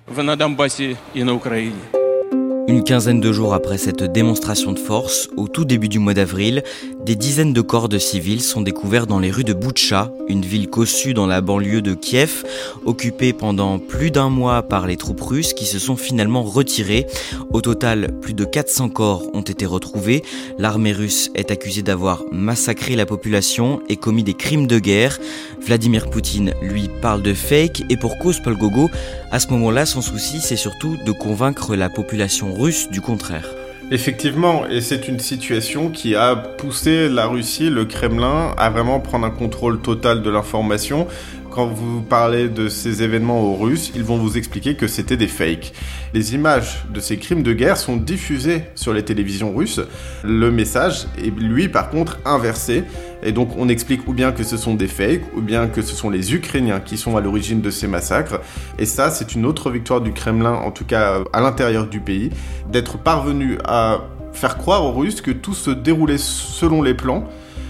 Une 2.70 2.84
quinzaine 2.84 3.18
de 3.18 3.32
jours 3.32 3.52
après 3.52 3.78
cette 3.78 4.04
démonstration 4.04 4.70
de 4.70 4.78
force, 4.78 5.28
au 5.36 5.48
tout 5.48 5.64
début 5.64 5.88
du 5.88 5.98
mois 5.98 6.14
d'avril, 6.14 6.62
des 7.04 7.16
dizaines 7.16 7.52
de 7.52 7.60
corps 7.62 7.88
de 7.88 7.98
civils 7.98 8.42
sont 8.42 8.60
découverts 8.60 9.08
dans 9.08 9.18
les 9.18 9.32
rues 9.32 9.42
de 9.42 9.54
Boutcha, 9.54 10.12
une 10.28 10.42
ville 10.42 10.70
cossue 10.70 11.12
dans 11.12 11.26
la 11.26 11.40
banlieue 11.40 11.82
de 11.82 11.94
Kiev, 11.94 12.44
occupée 12.84 13.32
pendant 13.32 13.80
plus 13.80 14.12
d'un 14.12 14.28
mois 14.28 14.62
par 14.62 14.86
les 14.86 14.96
troupes 14.96 15.20
russes 15.20 15.52
qui 15.52 15.66
se 15.66 15.80
sont 15.80 15.96
finalement 15.96 16.44
retirées. 16.44 17.08
Au 17.52 17.60
total, 17.60 18.12
plus 18.20 18.34
de 18.34 18.44
400 18.44 18.90
corps 18.90 19.24
ont 19.34 19.40
été 19.40 19.66
retrouvés. 19.66 20.22
L'armée 20.56 20.92
russe 20.92 21.32
est 21.34 21.50
accusée 21.50 21.82
d'avoir 21.82 22.22
massacré 22.30 22.94
la 22.94 23.06
population 23.06 23.80
et 23.88 23.96
commis 23.96 24.22
des 24.22 24.34
crimes 24.34 24.68
de 24.68 24.78
guerre. 24.78 25.18
Vladimir 25.60 26.08
Poutine, 26.08 26.54
lui, 26.62 26.88
parle 27.02 27.22
de 27.22 27.34
fake 27.34 27.82
et 27.90 27.96
pour 27.96 28.16
cause 28.18 28.38
Paul 28.44 28.56
Gogo, 28.56 28.88
à 29.32 29.40
ce 29.40 29.48
moment-là, 29.48 29.86
son 29.86 30.02
souci, 30.02 30.38
c'est 30.40 30.56
surtout 30.56 30.96
de 31.04 31.12
convaincre 31.12 31.74
la 31.74 31.88
population 31.88 32.54
russe 32.54 32.59
du 32.90 33.00
contraire. 33.00 33.48
Effectivement, 33.90 34.66
et 34.68 34.82
c'est 34.82 35.08
une 35.08 35.18
situation 35.18 35.88
qui 35.88 36.14
a 36.14 36.36
poussé 36.36 37.08
la 37.08 37.26
Russie, 37.26 37.70
le 37.70 37.86
Kremlin, 37.86 38.54
à 38.58 38.68
vraiment 38.68 39.00
prendre 39.00 39.26
un 39.26 39.30
contrôle 39.30 39.80
total 39.80 40.22
de 40.22 40.28
l'information. 40.28 41.08
Quand 41.50 41.66
vous 41.66 42.00
parlez 42.00 42.48
de 42.48 42.68
ces 42.68 43.02
événements 43.02 43.42
aux 43.42 43.56
Russes, 43.56 43.90
ils 43.96 44.04
vont 44.04 44.18
vous 44.18 44.38
expliquer 44.38 44.76
que 44.76 44.86
c'était 44.86 45.16
des 45.16 45.26
fakes. 45.26 45.72
Les 46.14 46.32
images 46.34 46.84
de 46.94 47.00
ces 47.00 47.16
crimes 47.16 47.42
de 47.42 47.52
guerre 47.52 47.76
sont 47.76 47.96
diffusées 47.96 48.62
sur 48.76 48.92
les 48.92 49.02
télévisions 49.02 49.52
russes. 49.52 49.80
Le 50.22 50.52
message 50.52 51.08
est 51.18 51.36
lui 51.36 51.68
par 51.68 51.90
contre 51.90 52.18
inversé. 52.24 52.84
Et 53.24 53.32
donc 53.32 53.50
on 53.58 53.68
explique 53.68 54.06
ou 54.06 54.12
bien 54.12 54.30
que 54.30 54.44
ce 54.44 54.56
sont 54.56 54.74
des 54.74 54.86
fakes, 54.86 55.24
ou 55.36 55.40
bien 55.40 55.66
que 55.66 55.82
ce 55.82 55.96
sont 55.96 56.08
les 56.08 56.34
Ukrainiens 56.34 56.78
qui 56.78 56.96
sont 56.96 57.16
à 57.16 57.20
l'origine 57.20 57.60
de 57.60 57.70
ces 57.70 57.88
massacres. 57.88 58.40
Et 58.78 58.86
ça, 58.86 59.10
c'est 59.10 59.34
une 59.34 59.44
autre 59.44 59.72
victoire 59.72 60.00
du 60.00 60.12
Kremlin, 60.12 60.54
en 60.54 60.70
tout 60.70 60.84
cas 60.84 61.18
à 61.32 61.40
l'intérieur 61.40 61.88
du 61.88 61.98
pays, 61.98 62.30
d'être 62.70 62.96
parvenu 62.96 63.58
à 63.64 64.02
faire 64.32 64.56
croire 64.56 64.84
aux 64.84 64.92
Russes 64.92 65.20
que 65.20 65.32
tout 65.32 65.54
se 65.54 65.72
déroulait 65.72 66.18
selon 66.18 66.80
les 66.80 66.94
plans. 66.94 67.24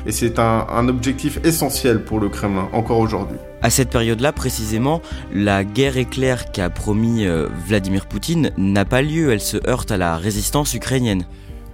Et 0.04 0.12
c'est 0.12 0.38
un, 0.38 0.66
un 0.70 0.86
objectif 0.88 1.40
essentiel 1.44 2.04
pour 2.04 2.20
le 2.20 2.28
Kremlin, 2.28 2.68
encore 2.72 2.98
aujourd'hui. 2.98 3.38
À 3.62 3.68
cette 3.68 3.90
période-là, 3.90 4.32
précisément, 4.32 5.02
la 5.34 5.64
guerre 5.64 5.98
éclair 5.98 6.50
qu'a 6.50 6.70
promis 6.70 7.26
euh, 7.26 7.48
Vladimir 7.66 8.06
Poutine 8.06 8.52
n'a 8.56 8.86
pas 8.86 9.02
lieu, 9.02 9.32
elle 9.32 9.40
se 9.40 9.58
heurte 9.68 9.90
à 9.90 9.98
la 9.98 10.16
résistance 10.16 10.72
ukrainienne. 10.74 11.24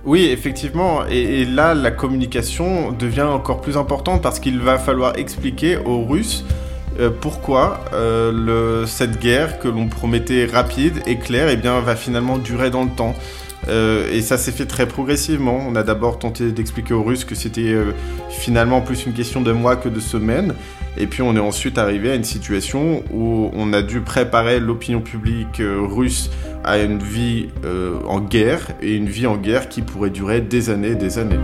Oui, 0.05 0.25
effectivement, 0.25 1.07
et, 1.09 1.43
et, 1.43 1.45
là, 1.45 1.75
la 1.75 1.91
communication 1.91 2.93
devient 2.93 3.23
encore 3.23 3.61
plus 3.61 3.77
importante 3.77 4.23
parce 4.23 4.41
qu'il 4.41 4.61
va 4.61 4.79
falloir 4.79 5.17
expliquer 5.17 5.79
aux 5.79 6.05
Russes 6.05 6.45
euh, 6.99 7.11
pourquoi 7.11 7.85
euh, 7.93 8.87
cette 8.87 9.21
guerre 9.21 9.59
que 9.59 9.69
l'on 9.69 9.89
promettait 9.89 10.47
rapide, 10.47 11.03
éclair, 11.07 11.49
eh 11.49 11.57
bien, 11.57 11.81
va 11.81 11.97
finalement 11.97 12.39
durer 12.39 12.71
dans 12.71 12.85
le 12.85 12.91
temps. 12.91 13.15
Euh, 13.69 14.13
et 14.13 14.23
ça 14.23 14.39
s'est 14.39 14.53
fait 14.53 14.67
très 14.67 14.87
progressivement. 14.87 15.59
On 15.69 15.75
a 15.77 15.83
d'abord 15.83 16.19
tenté 16.19 16.53
d'expliquer 16.53 16.95
aux 16.95 17.03
Russes 17.03 17.25
que 17.25 17.35
c'était 17.35 17.75
finalement 18.31 18.81
plus 18.81 19.07
une 19.07 19.13
question 19.13 19.41
de 19.41 19.53
mois 19.53 19.77
que 19.77 19.89
de 19.89 20.01
semaines. 20.01 20.55
Et 20.99 21.07
puis 21.07 21.21
on 21.23 21.37
est 21.37 21.41
ensuite 21.41 21.77
arrivé 21.77 22.11
à 22.11 22.15
une 22.15 22.25
situation 22.25 23.03
où 23.13 23.51
on 23.53 23.73
a 23.73 23.83
dû 23.83 24.01
préparer 24.01 24.61
l'opinion 24.61 25.01
publique 25.01 25.61
russe 25.61 26.31
à 26.65 26.79
une 26.79 26.99
vie 26.99 27.49
en 28.07 28.21
guerre 28.21 28.69
et 28.81 28.95
une 28.95 29.09
vie 29.09 29.27
en 29.27 29.37
guerre 29.37 29.69
qui 29.69 29.83
pourrait 29.83 30.11
durer 30.11 30.41
des 30.41 30.71
années 30.71 30.91
et 30.91 30.95
des 30.95 31.19
années. 31.19 31.39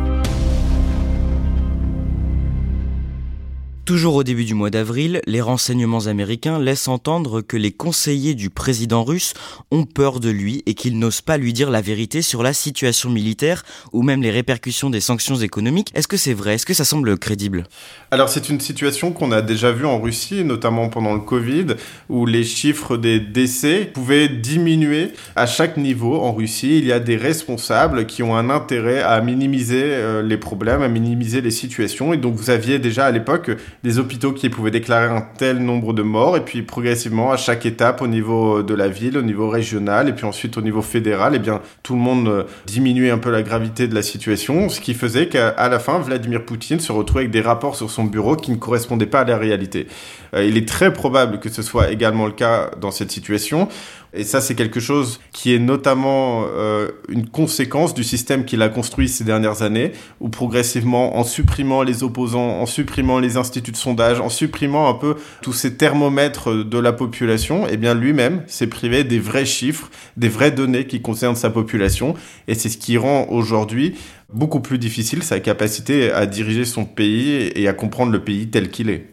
Toujours 3.85 4.15
au 4.15 4.23
début 4.23 4.45
du 4.45 4.55
mois 4.55 4.71
d'avril, 4.71 5.21
les 5.27 5.41
renseignements 5.41 6.07
américains 6.07 6.61
laissent 6.61 6.87
entendre 6.87 7.41
que 7.41 7.57
les 7.57 7.73
conseillers 7.73 8.37
du 8.37 8.49
président 8.49 9.03
russe 9.03 9.35
ont 9.73 9.87
peur 9.87 10.21
de 10.21 10.31
lui 10.31 10.63
et 10.67 10.75
qu'ils 10.75 11.01
n'osent 11.01 11.21
pas 11.21 11.37
lui 11.37 11.53
dire 11.53 11.69
la 11.69 11.81
vérité 11.81 12.23
sur 12.23 12.45
la 12.45 12.53
situation 12.53 13.11
militaire 13.11 13.65
ou 13.93 14.03
même 14.03 14.23
les 14.23 14.31
répercussions 14.31 14.89
des 14.89 15.01
sanctions 15.01 15.35
économiques. 15.35 15.91
Est-ce 15.97 16.07
que 16.07 16.17
c'est 16.17 16.33
vrai? 16.33 16.55
Est-ce 16.55 16.65
que 16.65 16.75
ça 16.75 16.85
semble 16.85 17.19
crédible? 17.19 17.65
Alors 18.13 18.29
c'est 18.29 18.49
une 18.49 18.61
situation 18.61 19.11
qu'on 19.11 19.33
a 19.33 19.43
déjà 19.43 19.73
vue 19.73 19.85
en 19.85 20.01
Russie, 20.01 20.45
notamment 20.45 20.89
pendant 20.89 21.15
le 21.15 21.21
Covid, 21.21 21.75
où 22.09 22.25
les 22.25 22.45
chiffres 22.45 22.97
des 22.97 23.19
décès 23.19 23.91
pouvaient 23.93 24.29
diminuer 24.29 25.09
à 25.35 25.47
chaque 25.47 25.77
niveau 25.77 26.21
en 26.21 26.33
Russie. 26.33 26.79
Il 26.79 26.87
y 26.87 26.93
a 26.93 27.01
des 27.01 27.17
responsables 27.17 28.07
qui 28.07 28.23
ont 28.23 28.37
un 28.37 28.49
intérêt 28.49 29.01
à 29.01 29.21
minimiser 29.21 29.83
euh, 29.83 30.23
les 30.23 30.37
problèmes, 30.37 30.83
à 30.83 30.89
minimiser 30.89 31.41
les 31.41 31.51
situations. 31.51 32.13
Et 32.13 32.17
donc 32.17 32.37
vous 32.37 32.51
aviez 32.51 32.79
déjà 32.79 33.07
à 33.07 33.11
l'époque 33.11 33.51
des 33.83 33.99
hôpitaux 33.99 34.33
qui 34.33 34.49
pouvaient 34.49 34.71
déclarer 34.71 35.07
un 35.07 35.21
tel 35.21 35.59
nombre 35.59 35.93
de 35.93 36.03
morts, 36.03 36.37
et 36.37 36.45
puis 36.45 36.63
progressivement, 36.63 37.33
à 37.33 37.37
chaque 37.37 37.67
étape, 37.67 38.01
au 38.01 38.07
niveau 38.07 38.63
de 38.63 38.75
la 38.75 38.89
ville, 38.89 39.19
au 39.19 39.23
niveau 39.23 39.49
régional, 39.49 40.09
et 40.09 40.13
puis 40.13 40.25
ensuite 40.25 40.57
au 40.57 40.63
niveau 40.63 40.83
fédéral, 40.83 41.33
eh 41.35 41.39
bien 41.39 41.61
tout 41.83 41.95
le 41.95 42.01
monde 42.01 42.29
euh, 42.29 42.45
diminuait 42.67 43.11
un 43.11 43.19
peu 43.19 43.31
la 43.31 43.43
gravité 43.43 43.89
de 43.89 43.95
la 43.95 44.03
situation, 44.03 44.69
ce 44.69 44.81
qui 44.81 44.95
faisait 44.95 45.29
qu'à 45.29 45.69
la 45.69 45.79
fin, 45.79 45.99
Vladimir 45.99 46.45
Poutine 46.45 46.81
se 46.81 46.93
retrouvait 46.93 47.23
avec 47.23 47.33
des 47.33 47.41
rapports 47.41 47.77
sur 47.77 47.91
son 47.91 48.05
bureau 48.05 48.37
qui 48.37 48.51
ne 48.51 48.57
correspondaient 48.57 49.07
pas 49.07 49.21
à 49.21 49.25
la 49.25 49.37
réalité. 49.37 49.87
Euh, 50.35 50.45
il 50.45 50.57
est 50.57 50.69
très 50.69 50.93
probable 50.93 51.41
que 51.41 51.49
ce 51.49 51.63
soit 51.63 51.91
également 51.91 52.27
le 52.27 52.33
cas 52.33 52.71
dans 52.81 52.91
cette 52.91 53.11
situation. 53.11 53.69
Et 54.15 54.25
ça, 54.25 54.43
c'est 54.43 54.55
quelque 54.55 54.81
chose 54.81 55.21
qui 55.33 55.55
est 55.55 55.59
notamment 55.59 56.45
euh, 56.47 56.91
une 57.09 57.27
conséquence 57.27 57.95
du 57.95 58.05
système 58.05 58.45
qu'il 58.45 58.61
a 58.61 58.69
construit 58.69 59.09
ces 59.09 59.25
dernières 59.25 59.63
années, 59.63 59.93
où 60.21 60.29
progressivement, 60.29 61.17
en 61.17 61.25
supprimant 61.25 61.83
les 61.83 62.03
opposants, 62.03 62.61
en 62.61 62.67
supprimant 62.67 63.19
les 63.19 63.39
instituts 63.39 63.73
de 63.73 63.77
sondage, 63.77 64.21
en 64.21 64.29
supprimant 64.29 64.89
un 64.89 64.95
peu 64.95 65.17
tous 65.41 65.55
ces 65.55 65.77
thermomètres 65.77 66.53
de 66.53 66.79
la 66.79 66.93
population, 66.93 67.67
eh 67.71 67.79
bien 67.79 67.95
lui-même 67.95 68.43
s'est 68.47 68.67
privé 68.67 69.03
des 69.03 69.19
vrais 69.19 69.47
chiffres, 69.47 69.91
des 70.19 70.29
vraies 70.29 70.51
données 70.51 70.87
qui 70.87 71.01
concernent 71.01 71.37
sa 71.37 71.51
population. 71.51 72.15
Et 72.49 72.55
c'est 72.55 72.69
ce 72.69 72.79
qui 72.79 72.99
rend 72.99 73.27
aujourd'hui 73.31 73.95
beaucoup 74.33 74.61
plus 74.61 74.79
difficile 74.79 75.23
sa 75.23 75.41
capacité 75.41 76.11
à 76.11 76.27
diriger 76.27 76.65
son 76.65 76.85
pays 76.85 77.51
et 77.55 77.69
à 77.69 77.73
comprendre 77.73 78.13
le 78.13 78.23
pays 78.23 78.49
tel 78.49 78.71
qu'il 78.71 78.91
est. 78.91 79.12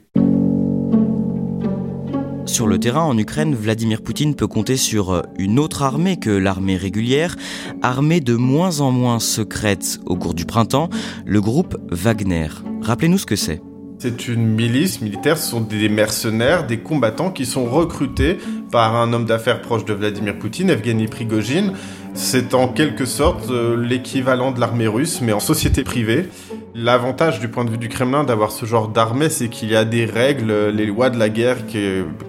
Sur 2.49 2.65
le 2.65 2.79
terrain 2.79 3.03
en 3.03 3.15
Ukraine, 3.15 3.53
Vladimir 3.53 4.01
Poutine 4.01 4.33
peut 4.33 4.47
compter 4.47 4.75
sur 4.75 5.11
euh, 5.11 5.21
une 5.37 5.59
autre 5.59 5.83
armée 5.83 6.17
que 6.17 6.31
l'armée 6.31 6.77
régulière, 6.77 7.35
armée 7.83 8.21
de 8.21 8.33
moins 8.33 8.81
en 8.81 8.91
moins 8.91 9.19
secrète 9.19 9.99
au 10.07 10.15
cours 10.15 10.33
du 10.33 10.45
printemps, 10.45 10.89
le 11.25 11.41
groupe 11.41 11.77
Wagner. 11.91 12.47
Rappelez-nous 12.81 13.19
ce 13.19 13.27
que 13.27 13.35
c'est. 13.35 13.61
C'est 13.99 14.27
une 14.27 14.47
milice 14.47 14.99
militaire, 14.99 15.37
ce 15.37 15.51
sont 15.51 15.61
des 15.61 15.89
mercenaires, 15.89 16.65
des 16.65 16.79
combattants 16.79 17.31
qui 17.31 17.45
sont 17.45 17.65
recrutés 17.65 18.39
par 18.71 18.95
un 18.95 19.13
homme 19.13 19.25
d'affaires 19.25 19.61
proche 19.61 19.85
de 19.85 19.93
Vladimir 19.93 20.39
Poutine, 20.39 20.71
Evgeny 20.71 21.07
Prigogine. 21.07 21.73
C'est 22.21 22.53
en 22.53 22.67
quelque 22.67 23.05
sorte 23.05 23.49
euh, 23.49 23.77
l'équivalent 23.81 24.51
de 24.51 24.59
l'armée 24.59 24.87
russe, 24.87 25.21
mais 25.21 25.31
en 25.31 25.39
société 25.39 25.85
privée. 25.85 26.27
L'avantage 26.75 27.39
du 27.39 27.47
point 27.47 27.63
de 27.63 27.71
vue 27.71 27.77
du 27.77 27.87
Kremlin 27.87 28.25
d'avoir 28.25 28.51
ce 28.51 28.65
genre 28.65 28.89
d'armée, 28.89 29.29
c'est 29.29 29.47
qu'il 29.47 29.71
y 29.71 29.75
a 29.75 29.85
des 29.85 30.03
règles, 30.03 30.67
les 30.67 30.85
lois 30.85 31.09
de 31.09 31.17
la 31.17 31.29
guerre 31.29 31.65
qui, 31.65 31.79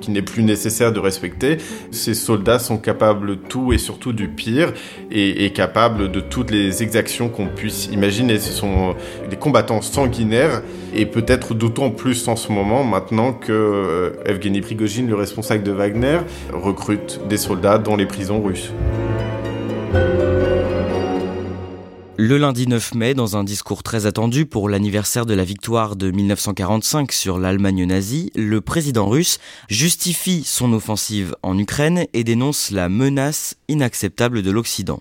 qui 0.01 0.13
n'est 0.13 0.23
plus 0.23 0.45
nécessaire 0.45 0.93
de 0.93 1.01
respecter. 1.01 1.59
Ces 1.91 2.15
soldats 2.15 2.61
sont 2.61 2.79
capables 2.79 3.31
de 3.31 3.35
tout 3.35 3.73
et 3.73 3.79
surtout 3.79 4.13
du 4.13 4.29
pire 4.29 4.73
et, 5.11 5.53
capables 5.53 6.11
de 6.13 6.21
toutes 6.21 6.53
les 6.53 6.85
exactions 6.85 7.29
qu'on 7.29 7.49
puisse 7.49 7.87
imaginer. 7.93 8.39
Ce 8.39 8.53
sont 8.53 8.95
des 9.29 9.37
combattants 9.37 9.83
sanguinaires 9.83 10.63
et 10.95 11.05
peut-être 11.05 11.53
d'autant 11.53 11.91
plus 11.91 12.29
en 12.29 12.37
ce 12.37 12.53
moment 12.53 12.85
maintenant 12.85 13.33
que 13.33 13.53
euh, 13.53 14.11
Evgeny 14.25 14.61
Prigogine, 14.61 15.09
le 15.09 15.17
responsable 15.17 15.65
de 15.65 15.73
Wagner, 15.73 16.21
recrute 16.53 17.21
des 17.29 17.37
soldats 17.37 17.79
dans 17.79 17.97
les 17.97 18.07
prisons 18.07 18.41
russes. 18.41 18.73
Le 22.23 22.37
lundi 22.37 22.67
9 22.67 22.97
mai, 22.97 23.15
dans 23.15 23.39
un 23.39 23.45
discours 23.45 23.83
très 23.83 24.05
attendu 24.05 24.45
pour 24.45 24.69
l'anniversaire 24.69 25.25
de 25.25 25.33
la 25.33 25.43
victoire 25.43 25.97
de 25.97 26.11
1945 26.11 27.13
sur 27.13 27.39
l'Allemagne 27.39 27.87
nazie, 27.87 28.31
le 28.37 28.61
président 28.61 29.09
russe 29.09 29.39
justifie 29.71 30.43
son 30.45 30.75
offensive 30.75 31.35
en 31.43 31.57
Ukraine 31.57 32.05
et 32.13 32.23
dénonce 32.23 32.73
la 32.73 32.91
menace 32.91 33.55
inacceptable 33.69 34.43
de 34.43 34.51
l'Occident. 34.51 35.01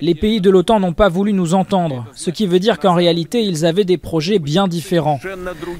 Les 0.00 0.14
pays 0.14 0.40
de 0.40 0.50
l'OTAN 0.50 0.78
n'ont 0.78 0.92
pas 0.92 1.08
voulu 1.08 1.32
nous 1.32 1.52
entendre, 1.52 2.06
ce 2.14 2.30
qui 2.30 2.46
veut 2.46 2.60
dire 2.60 2.78
qu'en 2.78 2.94
réalité, 2.94 3.42
ils 3.42 3.66
avaient 3.66 3.84
des 3.84 3.98
projets 3.98 4.38
bien 4.38 4.68
différents. 4.68 5.18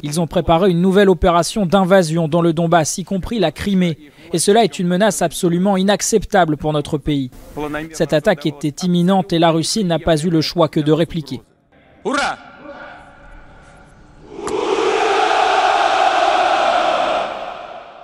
Ils 0.02 0.20
ont 0.20 0.26
préparé 0.26 0.68
une 0.68 0.80
nouvelle 0.80 1.10
opération 1.10 1.64
d'invasion 1.64 2.26
dans 2.26 2.42
le 2.42 2.52
Donbass, 2.52 2.98
y 2.98 3.04
compris 3.04 3.38
la 3.38 3.52
Crimée. 3.52 3.98
Et 4.32 4.38
cela 4.38 4.64
est 4.64 4.78
une 4.78 4.88
menace 4.88 5.22
absolument 5.22 5.76
inacceptable 5.76 6.56
pour 6.56 6.72
notre 6.72 6.98
pays. 6.98 7.30
Cette 7.92 8.12
attaque 8.12 8.46
était 8.46 8.86
imminente 8.86 9.32
et 9.32 9.38
la 9.38 9.50
Russie 9.50 9.84
n'a 9.84 9.98
pas 9.98 10.16
eu 10.16 10.30
le 10.30 10.40
choix 10.40 10.68
que 10.68 10.80
de 10.80 10.92
répliquer. 10.92 11.40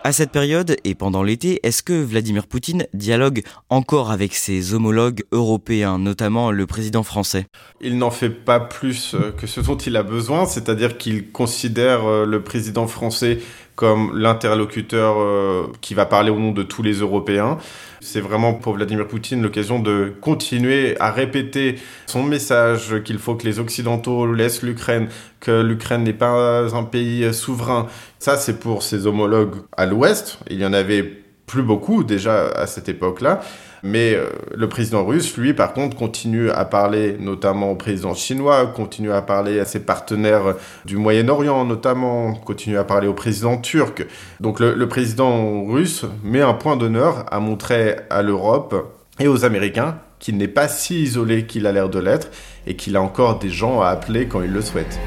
À 0.03 0.13
cette 0.13 0.33
période 0.33 0.77
et 0.83 0.95
pendant 0.95 1.23
l'été, 1.23 1.61
est-ce 1.63 1.83
que 1.83 1.93
Vladimir 1.93 2.47
Poutine 2.47 2.87
dialogue 2.95 3.43
encore 3.69 4.11
avec 4.11 4.35
ses 4.35 4.73
homologues 4.73 5.25
européens, 5.31 5.99
notamment 5.99 6.51
le 6.51 6.67
président 6.67 7.03
français? 7.03 7.45
Il 7.83 7.99
n'en 7.99 8.11
fait 8.11 8.31
pas 8.31 8.61
plus 8.61 9.15
euh, 9.15 9.31
que 9.31 9.47
ce 9.47 9.61
dont 9.61 9.77
il 9.77 9.97
a 9.97 10.03
besoin, 10.03 10.47
c'est-à-dire 10.47 10.97
qu'il 10.97 11.31
considère 11.31 12.07
euh, 12.07 12.25
le 12.25 12.43
président 12.43 12.87
français 12.87 13.41
comme 13.81 14.15
l'interlocuteur 14.15 15.17
euh, 15.19 15.73
qui 15.81 15.95
va 15.95 16.05
parler 16.05 16.31
au 16.31 16.39
nom 16.39 16.53
de 16.53 16.63
tous 16.63 16.83
les 16.83 16.97
Européens. 17.01 17.57
C'est 18.01 18.21
vraiment 18.21 18.53
pour 18.53 18.75
Vladimir 18.75 19.09
Poutine 19.09 19.41
l'occasion 19.41 19.79
de 19.79 20.13
continuer 20.21 21.01
à 21.01 21.11
répéter 21.11 21.77
son 22.07 22.23
message 22.23 23.03
qu'il 23.05 23.19
faut 23.19 23.37
que 23.37 23.47
les 23.47 23.59
Occidentaux 23.59 24.31
laissent 24.31 24.63
l'Ukraine, 24.63 25.09
que 25.41 25.63
l'Ukraine 25.63 26.03
n'est 26.03 26.13
pas 26.13 26.67
un 26.75 26.85
pays 26.85 27.33
souverain. 27.33 27.87
Ça, 28.19 28.37
c'est 28.37 28.61
pour 28.61 28.83
ses 28.83 29.07
homologues 29.07 29.57
à 29.75 29.87
l'Ouest. 29.87 30.41
Il 30.51 30.61
y 30.61 30.67
en 30.67 30.75
avait 30.75 31.23
plus 31.51 31.63
beaucoup 31.63 32.05
déjà 32.05 32.47
à 32.49 32.67
cette 32.67 32.89
époque-là. 32.89 33.41
Mais 33.83 34.15
euh, 34.15 34.27
le 34.55 34.69
président 34.69 35.05
russe, 35.05 35.37
lui, 35.37 35.53
par 35.53 35.73
contre, 35.73 35.97
continue 35.97 36.51
à 36.51 36.65
parler 36.65 37.17
notamment 37.19 37.73
au 37.73 37.75
président 37.75 38.15
chinois, 38.15 38.67
continue 38.67 39.11
à 39.11 39.23
parler 39.23 39.59
à 39.59 39.65
ses 39.65 39.81
partenaires 39.81 40.55
du 40.85 40.97
Moyen-Orient 40.97 41.65
notamment, 41.65 42.35
continue 42.35 42.79
à 42.79 42.85
parler 42.85 43.09
au 43.09 43.15
président 43.15 43.57
turc. 43.57 44.07
Donc 44.39 44.61
le, 44.61 44.75
le 44.75 44.89
président 44.89 45.65
russe 45.65 46.05
met 46.23 46.43
un 46.43 46.55
point 46.55 46.77
d'honneur 46.77 47.25
à 47.31 47.41
montrer 47.41 47.97
à 48.11 48.23
l'Europe 48.23 48.95
et 49.19 49.27
aux 49.27 49.45
Américains 49.45 49.97
qu'il 50.19 50.37
n'est 50.37 50.49
pas 50.49 50.69
si 50.69 51.03
isolé 51.03 51.47
qu'il 51.47 51.67
a 51.67 51.73
l'air 51.73 51.89
de 51.89 51.99
l'être 51.99 52.29
et 52.67 52.77
qu'il 52.77 52.97
a 52.97 53.03
encore 53.03 53.39
des 53.39 53.49
gens 53.49 53.81
à 53.81 53.89
appeler 53.89 54.27
quand 54.29 54.43
il 54.43 54.53
le 54.53 54.61
souhaite. 54.61 55.01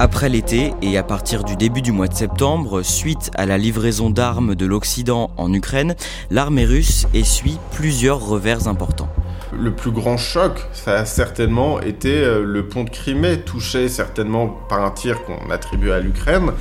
Après 0.00 0.28
l'été 0.28 0.74
et 0.80 0.96
à 0.96 1.02
partir 1.02 1.42
du 1.42 1.56
début 1.56 1.82
du 1.82 1.90
mois 1.90 2.06
de 2.06 2.14
septembre, 2.14 2.82
suite 2.82 3.32
à 3.34 3.46
la 3.46 3.58
livraison 3.58 4.10
d'armes 4.10 4.54
de 4.54 4.64
l'Occident 4.64 5.32
en 5.36 5.52
Ukraine, 5.52 5.96
l'armée 6.30 6.64
russe 6.64 7.08
essuie 7.14 7.58
plusieurs 7.72 8.24
revers 8.24 8.68
importants. 8.68 9.08
Le 9.52 9.72
plus 9.72 9.90
grand 9.90 10.16
choc, 10.16 10.68
ça 10.72 11.00
a 11.00 11.04
certainement 11.04 11.80
été 11.80 12.12
euh, 12.12 12.44
le 12.44 12.68
pont 12.68 12.84
de 12.84 12.90
Crimée, 12.90 13.40
touché 13.40 13.88
certainement 13.88 14.46
par 14.68 14.84
un 14.84 14.92
tir 14.92 15.24
qu'on 15.24 15.50
attribue 15.50 15.90
à 15.90 15.98
l'Ukraine. 15.98 16.52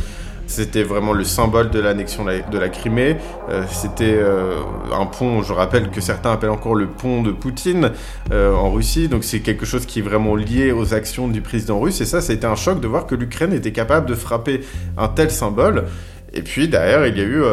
C'était 0.47 0.83
vraiment 0.83 1.11
le 1.11 1.25
symbole 1.25 1.69
de 1.69 1.79
l'annexion 1.79 2.25
de 2.25 2.57
la 2.57 2.69
Crimée. 2.69 3.17
Euh, 3.49 3.63
c'était 3.69 4.17
euh, 4.17 4.61
un 4.97 5.05
pont, 5.05 5.43
je 5.43 5.51
rappelle 5.51 5.91
que 5.91 5.99
certains 5.99 6.31
appellent 6.31 6.49
encore 6.49 6.73
le 6.73 6.87
pont 6.87 7.21
de 7.21 7.31
Poutine 7.31 7.91
euh, 8.31 8.53
en 8.53 8.71
Russie. 8.71 9.09
Donc 9.09 9.25
c'est 9.25 9.41
quelque 9.41 9.65
chose 9.65 9.85
qui 9.85 9.99
est 9.99 10.01
vraiment 10.01 10.35
lié 10.35 10.71
aux 10.71 10.93
actions 10.93 11.27
du 11.27 11.41
président 11.41 11.79
russe. 11.79 11.99
Et 11.99 12.05
ça, 12.05 12.21
ça 12.21 12.31
a 12.31 12.35
été 12.35 12.47
un 12.47 12.55
choc 12.55 12.79
de 12.79 12.87
voir 12.87 13.05
que 13.05 13.15
l'Ukraine 13.15 13.51
était 13.51 13.73
capable 13.73 14.07
de 14.07 14.15
frapper 14.15 14.61
un 14.97 15.09
tel 15.09 15.31
symbole. 15.31 15.83
Et 16.33 16.41
puis 16.41 16.69
derrière, 16.69 17.05
il 17.05 17.17
y 17.17 17.21
a 17.21 17.25
eu 17.25 17.43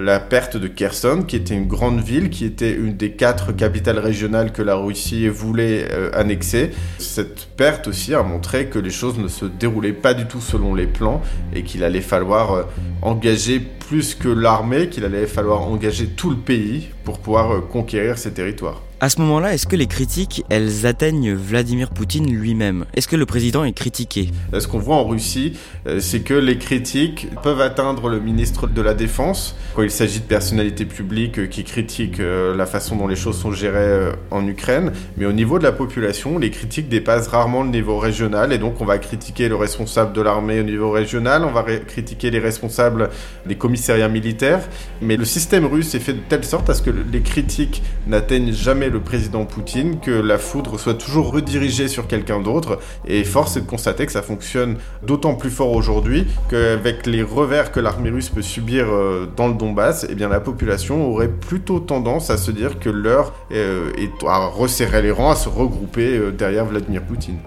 la 0.00 0.18
perte 0.18 0.56
de 0.56 0.66
Kherson, 0.66 1.24
qui 1.26 1.36
était 1.36 1.54
une 1.54 1.66
grande 1.66 2.00
ville, 2.00 2.30
qui 2.30 2.44
était 2.44 2.72
une 2.72 2.96
des 2.96 3.12
quatre 3.12 3.52
capitales 3.52 3.98
régionales 3.98 4.52
que 4.52 4.62
la 4.62 4.74
Russie 4.74 5.28
voulait 5.28 5.86
euh, 5.90 6.10
annexer. 6.14 6.70
Cette 6.98 7.46
perte 7.56 7.88
aussi 7.88 8.14
a 8.14 8.22
montré 8.22 8.66
que 8.66 8.78
les 8.78 8.90
choses 8.90 9.18
ne 9.18 9.28
se 9.28 9.44
déroulaient 9.44 9.92
pas 9.92 10.14
du 10.14 10.26
tout 10.26 10.40
selon 10.40 10.74
les 10.74 10.86
plans 10.86 11.20
et 11.54 11.62
qu'il 11.62 11.84
allait 11.84 12.00
falloir 12.00 12.52
euh, 12.52 12.62
engager 13.02 13.60
plus 13.60 14.14
que 14.14 14.28
l'armée, 14.28 14.88
qu'il 14.88 15.04
allait 15.04 15.26
falloir 15.26 15.62
engager 15.62 16.06
tout 16.06 16.30
le 16.30 16.36
pays 16.36 16.88
pour 17.04 17.18
pouvoir 17.18 17.52
euh, 17.52 17.60
conquérir 17.60 18.18
ces 18.18 18.32
territoires. 18.32 18.82
À 19.02 19.08
ce 19.08 19.18
moment-là, 19.22 19.54
est-ce 19.54 19.66
que 19.66 19.76
les 19.76 19.86
critiques, 19.86 20.44
elles 20.50 20.84
atteignent 20.84 21.32
Vladimir 21.32 21.88
Poutine 21.88 22.30
lui-même? 22.30 22.84
Est-ce 22.92 23.08
que 23.08 23.16
le 23.16 23.24
président 23.24 23.64
est 23.64 23.72
critiqué? 23.72 24.28
Ce 24.52 24.68
qu'on 24.68 24.78
voit 24.78 24.96
en 24.96 25.06
Russie, 25.06 25.54
euh, 25.86 26.00
c'est 26.00 26.20
que 26.20 26.34
les 26.34 26.58
critiques 26.58 27.28
peuvent 27.42 27.62
atteindre 27.62 28.10
le 28.10 28.20
ministre 28.20 28.66
de 28.66 28.82
la 28.82 28.92
Défense, 28.92 29.56
quand 29.74 29.80
il 29.80 29.90
s'agit 29.90 30.20
de 30.20 30.24
personnalités 30.24 30.84
publiques 30.84 31.38
euh, 31.38 31.46
qui 31.46 31.64
critiquent 31.64 32.20
euh, 32.20 32.54
la 32.54 32.66
façon 32.66 32.94
dont 32.94 33.06
les 33.06 33.16
choses 33.16 33.38
sont 33.38 33.52
gérées 33.52 34.12
en 34.30 34.46
Ukraine. 34.46 34.92
Mais 35.16 35.24
au 35.24 35.32
niveau 35.32 35.58
de 35.58 35.64
la 35.64 35.72
population, 35.72 36.38
les 36.38 36.50
critiques 36.50 36.90
dépassent 36.90 37.28
rarement 37.28 37.62
le 37.62 37.70
niveau 37.70 37.98
régional, 37.98 38.52
et 38.52 38.58
donc 38.58 38.82
on 38.82 38.84
va 38.84 38.98
critiquer 38.98 39.48
le 39.48 39.56
responsable 39.56 40.12
de 40.12 40.20
l'armée 40.20 40.60
au 40.60 40.64
niveau 40.64 40.90
régional, 40.90 41.46
on 41.46 41.52
va 41.52 41.62
critiquer 41.62 42.30
les 42.30 42.38
responsables 42.38 43.08
des 43.46 43.54
commissariats 43.54 44.08
militaires, 44.08 44.60
mais 45.00 45.16
le 45.16 45.24
système 45.24 45.64
russe 45.64 45.94
est 45.94 46.00
fait 46.00 46.12
de 46.12 46.20
telle 46.28 46.44
sorte 46.44 46.68
à 46.68 46.74
ce 46.74 46.82
que 46.82 46.90
les 46.90 47.22
critiques 47.22 47.82
n'atteignent 48.06 48.52
jamais 48.52 48.89
le 48.90 49.00
président 49.00 49.44
Poutine, 49.44 50.00
que 50.00 50.10
la 50.10 50.38
foudre 50.38 50.78
soit 50.78 50.94
toujours 50.94 51.32
redirigée 51.32 51.88
sur 51.88 52.06
quelqu'un 52.06 52.40
d'autre. 52.40 52.78
Et 53.06 53.24
force 53.24 53.56
est 53.56 53.62
de 53.62 53.66
constater 53.66 54.06
que 54.06 54.12
ça 54.12 54.22
fonctionne 54.22 54.76
d'autant 55.02 55.34
plus 55.34 55.50
fort 55.50 55.72
aujourd'hui 55.72 56.26
qu'avec 56.48 57.06
les 57.06 57.22
revers 57.22 57.72
que 57.72 57.80
l'armée 57.80 58.10
russe 58.10 58.28
peut 58.28 58.42
subir 58.42 58.86
euh, 58.88 59.26
dans 59.36 59.48
le 59.48 59.54
Donbass, 59.54 60.06
eh 60.08 60.14
bien 60.14 60.28
la 60.28 60.40
population 60.40 61.08
aurait 61.10 61.28
plutôt 61.28 61.80
tendance 61.80 62.30
à 62.30 62.36
se 62.36 62.50
dire 62.50 62.78
que 62.78 62.90
l'heure 62.90 63.32
euh, 63.52 63.92
est 63.96 64.10
à 64.26 64.46
resserrer 64.46 65.02
les 65.02 65.10
rangs, 65.10 65.30
à 65.30 65.36
se 65.36 65.48
regrouper 65.48 66.16
euh, 66.16 66.30
derrière 66.30 66.64
Vladimir 66.64 67.02
Poutine. 67.02 67.38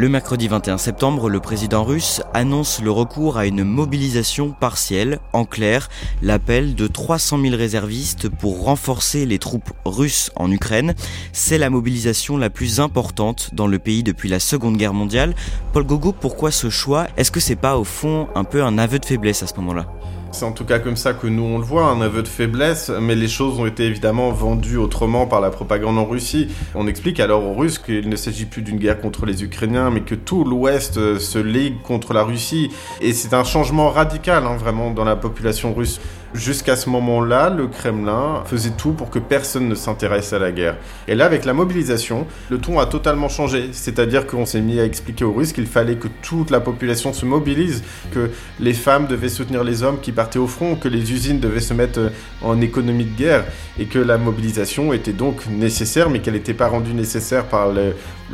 Le 0.00 0.08
mercredi 0.08 0.48
21 0.48 0.78
septembre, 0.78 1.28
le 1.28 1.40
président 1.40 1.84
russe 1.84 2.22
annonce 2.32 2.80
le 2.80 2.90
recours 2.90 3.36
à 3.36 3.44
une 3.44 3.64
mobilisation 3.64 4.50
partielle. 4.50 5.18
En 5.34 5.44
clair, 5.44 5.90
l'appel 6.22 6.74
de 6.74 6.86
300 6.86 7.38
000 7.38 7.54
réservistes 7.54 8.30
pour 8.30 8.64
renforcer 8.64 9.26
les 9.26 9.38
troupes 9.38 9.74
russes 9.84 10.30
en 10.36 10.50
Ukraine. 10.50 10.94
C'est 11.34 11.58
la 11.58 11.68
mobilisation 11.68 12.38
la 12.38 12.48
plus 12.48 12.80
importante 12.80 13.50
dans 13.52 13.66
le 13.66 13.78
pays 13.78 14.02
depuis 14.02 14.30
la 14.30 14.40
Seconde 14.40 14.78
Guerre 14.78 14.94
mondiale. 14.94 15.34
Paul 15.74 15.84
Gogo, 15.84 16.12
pourquoi 16.12 16.50
ce 16.50 16.70
choix? 16.70 17.06
Est-ce 17.18 17.30
que 17.30 17.38
c'est 17.38 17.54
pas 17.54 17.76
au 17.76 17.84
fond 17.84 18.28
un 18.34 18.44
peu 18.44 18.64
un 18.64 18.78
aveu 18.78 19.00
de 19.00 19.04
faiblesse 19.04 19.42
à 19.42 19.48
ce 19.48 19.54
moment-là? 19.56 19.84
C'est 20.32 20.44
en 20.44 20.52
tout 20.52 20.64
cas 20.64 20.78
comme 20.78 20.96
ça 20.96 21.12
que 21.12 21.26
nous 21.26 21.42
on 21.42 21.58
le 21.58 21.64
voit, 21.64 21.86
un 21.86 22.00
aveu 22.00 22.22
de 22.22 22.28
faiblesse, 22.28 22.90
mais 23.00 23.14
les 23.14 23.28
choses 23.28 23.58
ont 23.58 23.66
été 23.66 23.84
évidemment 23.84 24.30
vendues 24.30 24.76
autrement 24.76 25.26
par 25.26 25.40
la 25.40 25.50
propagande 25.50 25.98
en 25.98 26.04
Russie. 26.04 26.48
On 26.74 26.86
explique 26.86 27.20
alors 27.20 27.44
aux 27.44 27.54
Russes 27.54 27.78
qu'il 27.78 28.08
ne 28.08 28.16
s'agit 28.16 28.44
plus 28.44 28.62
d'une 28.62 28.78
guerre 28.78 29.00
contre 29.00 29.26
les 29.26 29.42
Ukrainiens, 29.42 29.90
mais 29.90 30.02
que 30.02 30.14
tout 30.14 30.44
l'Ouest 30.44 30.96
euh, 30.96 31.18
se 31.18 31.38
ligue 31.38 31.82
contre 31.82 32.12
la 32.12 32.22
Russie. 32.22 32.70
Et 33.00 33.12
c'est 33.12 33.34
un 33.34 33.44
changement 33.44 33.90
radical, 33.90 34.44
hein, 34.46 34.56
vraiment, 34.56 34.90
dans 34.90 35.04
la 35.04 35.16
population 35.16 35.74
russe. 35.74 36.00
Jusqu'à 36.32 36.76
ce 36.76 36.88
moment-là, 36.90 37.50
le 37.50 37.66
Kremlin 37.66 38.44
faisait 38.46 38.70
tout 38.70 38.92
pour 38.92 39.10
que 39.10 39.18
personne 39.18 39.68
ne 39.68 39.74
s'intéresse 39.74 40.32
à 40.32 40.38
la 40.38 40.52
guerre. 40.52 40.76
Et 41.08 41.16
là, 41.16 41.24
avec 41.24 41.44
la 41.44 41.52
mobilisation, 41.52 42.24
le 42.50 42.58
ton 42.58 42.78
a 42.78 42.86
totalement 42.86 43.28
changé. 43.28 43.70
C'est-à-dire 43.72 44.28
qu'on 44.28 44.46
s'est 44.46 44.60
mis 44.60 44.78
à 44.78 44.84
expliquer 44.84 45.24
aux 45.24 45.32
Russes 45.32 45.52
qu'il 45.52 45.66
fallait 45.66 45.96
que 45.96 46.06
toute 46.22 46.50
la 46.50 46.60
population 46.60 47.12
se 47.12 47.26
mobilise, 47.26 47.82
que 48.12 48.30
les 48.60 48.74
femmes 48.74 49.08
devaient 49.08 49.28
soutenir 49.28 49.64
les 49.64 49.82
hommes 49.82 49.98
qui 50.00 50.12
partaient 50.12 50.38
au 50.38 50.46
front, 50.46 50.76
que 50.76 50.86
les 50.86 51.12
usines 51.12 51.40
devaient 51.40 51.58
se 51.58 51.74
mettre 51.74 52.12
en 52.42 52.60
économie 52.60 53.06
de 53.06 53.16
guerre, 53.16 53.44
et 53.78 53.86
que 53.86 53.98
la 53.98 54.16
mobilisation 54.16 54.92
était 54.92 55.12
donc 55.12 55.48
nécessaire, 55.48 56.10
mais 56.10 56.20
qu'elle 56.20 56.34
n'était 56.34 56.54
pas 56.54 56.68
rendue 56.68 56.94
nécessaire 56.94 57.46
par 57.46 57.72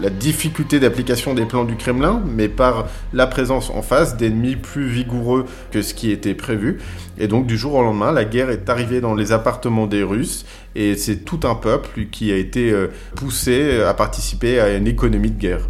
la 0.01 0.11
difficulté 0.11 0.81
d'application 0.81 1.35
des 1.35 1.45
plans 1.45 1.65
du 1.65 1.77
Kremlin, 1.77 2.23
mais 2.27 2.49
par 2.49 2.87
la 3.13 3.27
présence 3.27 3.71
en 3.71 3.83
face 3.83 4.17
d'ennemis 4.17 4.57
plus 4.57 4.87
vigoureux 4.87 5.47
que 5.71 5.83
ce 5.83 5.95
qui 5.95 6.11
était 6.11 6.35
prévu. 6.35 6.79
Et 7.19 7.29
donc, 7.29 7.47
du 7.47 7.57
jour 7.57 7.75
au 7.75 7.83
lendemain, 7.83 8.13
la 8.13 8.25
guerre 8.25 8.51
est 8.51 8.69
arrivée 8.69 9.01
dans 9.01 9.15
les 9.15 9.33
appartements 9.33 9.87
des 9.87 10.03
Russes 10.03 10.45
et 10.75 10.97
c'est 10.97 11.25
tout 11.25 11.41
un 11.45 11.55
peuple 11.55 12.07
qui 12.11 12.33
a 12.33 12.37
été 12.37 12.71
euh, 12.71 12.89
poussé 13.15 13.81
à 13.83 13.95
participer 13.95 14.61
à 14.61 14.75
une 14.75 14.87
économie 14.87 15.31
de 15.31 15.39
guerre. 15.39 15.67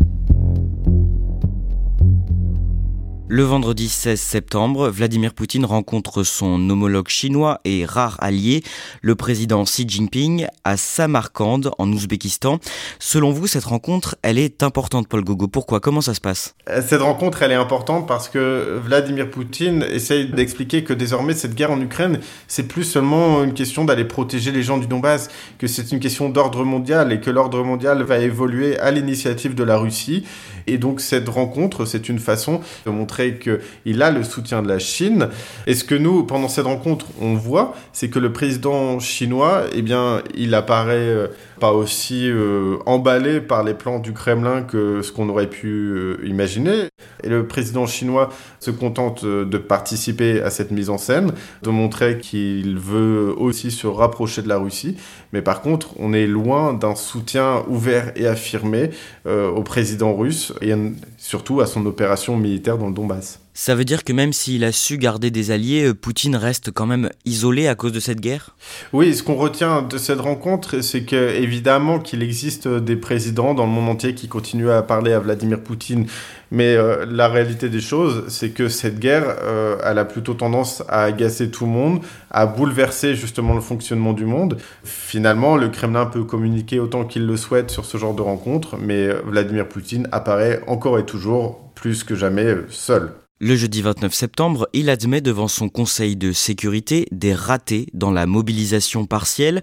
Le 3.28 3.42
vendredi 3.42 3.88
16 3.88 4.20
septembre, 4.20 4.88
Vladimir 4.88 5.34
Poutine 5.34 5.64
rencontre 5.64 6.22
son 6.22 6.70
homologue 6.70 7.08
chinois 7.08 7.60
et 7.64 7.84
rare 7.84 8.18
allié, 8.20 8.62
le 9.02 9.16
président 9.16 9.64
Xi 9.64 9.84
Jinping, 9.88 10.46
à 10.62 10.76
Samarkand, 10.76 11.62
en 11.78 11.90
Ouzbékistan. 11.90 12.60
Selon 13.00 13.32
vous, 13.32 13.48
cette 13.48 13.64
rencontre, 13.64 14.14
elle 14.22 14.38
est 14.38 14.62
importante, 14.62 15.08
Paul 15.08 15.24
Gogo. 15.24 15.48
Pourquoi? 15.48 15.80
Comment 15.80 16.02
ça 16.02 16.14
se 16.14 16.20
passe? 16.20 16.54
Euh, 16.68 16.80
Cette 16.86 17.00
rencontre, 17.02 17.42
elle 17.42 17.50
est 17.50 17.56
importante 17.56 18.06
parce 18.06 18.28
que 18.28 18.78
Vladimir 18.80 19.28
Poutine 19.28 19.84
essaye 19.90 20.30
d'expliquer 20.30 20.84
que 20.84 20.92
désormais, 20.92 21.34
cette 21.34 21.56
guerre 21.56 21.72
en 21.72 21.80
Ukraine, 21.80 22.20
c'est 22.46 22.68
plus 22.68 22.84
seulement 22.84 23.42
une 23.42 23.54
question 23.54 23.84
d'aller 23.84 24.04
protéger 24.04 24.52
les 24.52 24.62
gens 24.62 24.78
du 24.78 24.86
Donbass, 24.86 25.30
que 25.58 25.66
c'est 25.66 25.90
une 25.90 25.98
question 25.98 26.28
d'ordre 26.28 26.62
mondial 26.62 27.12
et 27.12 27.18
que 27.18 27.30
l'ordre 27.30 27.64
mondial 27.64 28.04
va 28.04 28.18
évoluer 28.18 28.78
à 28.78 28.92
l'initiative 28.92 29.56
de 29.56 29.64
la 29.64 29.78
Russie. 29.78 30.24
Et 30.68 30.78
donc, 30.78 31.00
cette 31.00 31.28
rencontre, 31.28 31.86
c'est 31.86 32.08
une 32.08 32.20
façon 32.20 32.60
de 32.84 32.90
montrer 32.92 33.15
qu'il 33.38 34.02
a 34.02 34.10
le 34.10 34.22
soutien 34.24 34.62
de 34.62 34.68
la 34.68 34.78
Chine. 34.78 35.28
Et 35.66 35.74
ce 35.74 35.84
que 35.84 35.94
nous, 35.94 36.24
pendant 36.24 36.48
cette 36.48 36.66
rencontre, 36.66 37.06
on 37.20 37.34
voit, 37.34 37.74
c'est 37.92 38.08
que 38.08 38.18
le 38.18 38.32
président 38.32 38.98
chinois, 39.00 39.64
eh 39.72 39.82
bien, 39.82 40.22
il 40.34 40.54
apparaît 40.54 40.96
euh, 40.96 41.28
pas 41.60 41.72
aussi 41.72 42.28
euh, 42.30 42.78
emballé 42.86 43.40
par 43.40 43.64
les 43.64 43.74
plans 43.74 43.98
du 43.98 44.12
Kremlin 44.12 44.62
que 44.62 45.02
ce 45.02 45.12
qu'on 45.12 45.28
aurait 45.28 45.48
pu 45.48 45.68
euh, 45.68 46.18
imaginer. 46.24 46.88
Et 47.22 47.28
le 47.28 47.46
président 47.46 47.86
chinois 47.86 48.30
se 48.60 48.70
contente 48.70 49.24
de 49.24 49.58
participer 49.58 50.42
à 50.42 50.50
cette 50.50 50.70
mise 50.70 50.90
en 50.90 50.98
scène, 50.98 51.32
de 51.62 51.70
montrer 51.70 52.18
qu'il 52.18 52.78
veut 52.78 53.34
aussi 53.36 53.70
se 53.70 53.86
rapprocher 53.86 54.42
de 54.42 54.48
la 54.48 54.58
Russie. 54.58 54.96
Mais 55.32 55.42
par 55.42 55.62
contre, 55.62 55.90
on 55.98 56.12
est 56.12 56.26
loin 56.26 56.74
d'un 56.74 56.94
soutien 56.94 57.64
ouvert 57.68 58.12
et 58.16 58.26
affirmé 58.26 58.90
au 59.26 59.62
président 59.62 60.14
russe 60.14 60.52
et 60.60 60.74
surtout 61.16 61.60
à 61.60 61.66
son 61.66 61.84
opération 61.86 62.36
militaire 62.36 62.78
dans 62.78 62.88
le 62.88 62.94
Donbass. 62.94 63.40
Ça 63.58 63.74
veut 63.74 63.86
dire 63.86 64.04
que 64.04 64.12
même 64.12 64.34
s'il 64.34 64.64
a 64.64 64.70
su 64.70 64.98
garder 64.98 65.30
des 65.30 65.50
alliés, 65.50 65.94
Poutine 65.94 66.36
reste 66.36 66.70
quand 66.70 66.84
même 66.84 67.08
isolé 67.24 67.68
à 67.68 67.74
cause 67.74 67.90
de 67.90 68.00
cette 68.00 68.20
guerre? 68.20 68.54
Oui, 68.92 69.14
ce 69.14 69.22
qu'on 69.22 69.34
retient 69.34 69.80
de 69.80 69.96
cette 69.96 70.20
rencontre, 70.20 70.82
c'est 70.82 71.04
que 71.04 71.34
évidemment 71.34 71.98
qu'il 71.98 72.22
existe 72.22 72.68
des 72.68 72.96
présidents 72.96 73.54
dans 73.54 73.64
le 73.64 73.72
monde 73.72 73.88
entier 73.88 74.14
qui 74.14 74.28
continuent 74.28 74.68
à 74.68 74.82
parler 74.82 75.14
à 75.14 75.20
Vladimir 75.20 75.62
Poutine, 75.62 76.06
mais 76.50 76.76
euh, 76.76 77.06
la 77.10 77.28
réalité 77.28 77.70
des 77.70 77.80
choses, 77.80 78.24
c'est 78.28 78.50
que 78.50 78.68
cette 78.68 78.98
guerre, 78.98 79.24
euh, 79.42 79.78
elle 79.82 79.98
a 79.98 80.04
plutôt 80.04 80.34
tendance 80.34 80.82
à 80.90 81.04
agacer 81.04 81.50
tout 81.50 81.64
le 81.64 81.72
monde, 81.72 82.00
à 82.30 82.44
bouleverser 82.44 83.14
justement 83.14 83.54
le 83.54 83.62
fonctionnement 83.62 84.12
du 84.12 84.26
monde. 84.26 84.58
Finalement, 84.84 85.56
le 85.56 85.70
Kremlin 85.70 86.04
peut 86.04 86.24
communiquer 86.24 86.78
autant 86.78 87.06
qu'il 87.06 87.24
le 87.24 87.38
souhaite 87.38 87.70
sur 87.70 87.86
ce 87.86 87.96
genre 87.96 88.14
de 88.14 88.20
rencontre, 88.20 88.76
mais 88.76 89.06
euh, 89.06 89.22
Vladimir 89.24 89.66
Poutine 89.66 90.08
apparaît 90.12 90.62
encore 90.66 90.98
et 90.98 91.06
toujours 91.06 91.72
plus 91.74 92.04
que 92.04 92.14
jamais 92.14 92.54
seul. 92.68 93.12
Le 93.38 93.54
jeudi 93.54 93.82
29 93.82 94.14
septembre, 94.14 94.66
il 94.72 94.88
admet 94.88 95.20
devant 95.20 95.46
son 95.46 95.68
Conseil 95.68 96.16
de 96.16 96.32
sécurité 96.32 97.06
des 97.12 97.34
ratés 97.34 97.86
dans 97.92 98.10
la 98.10 98.24
mobilisation 98.24 99.04
partielle, 99.04 99.60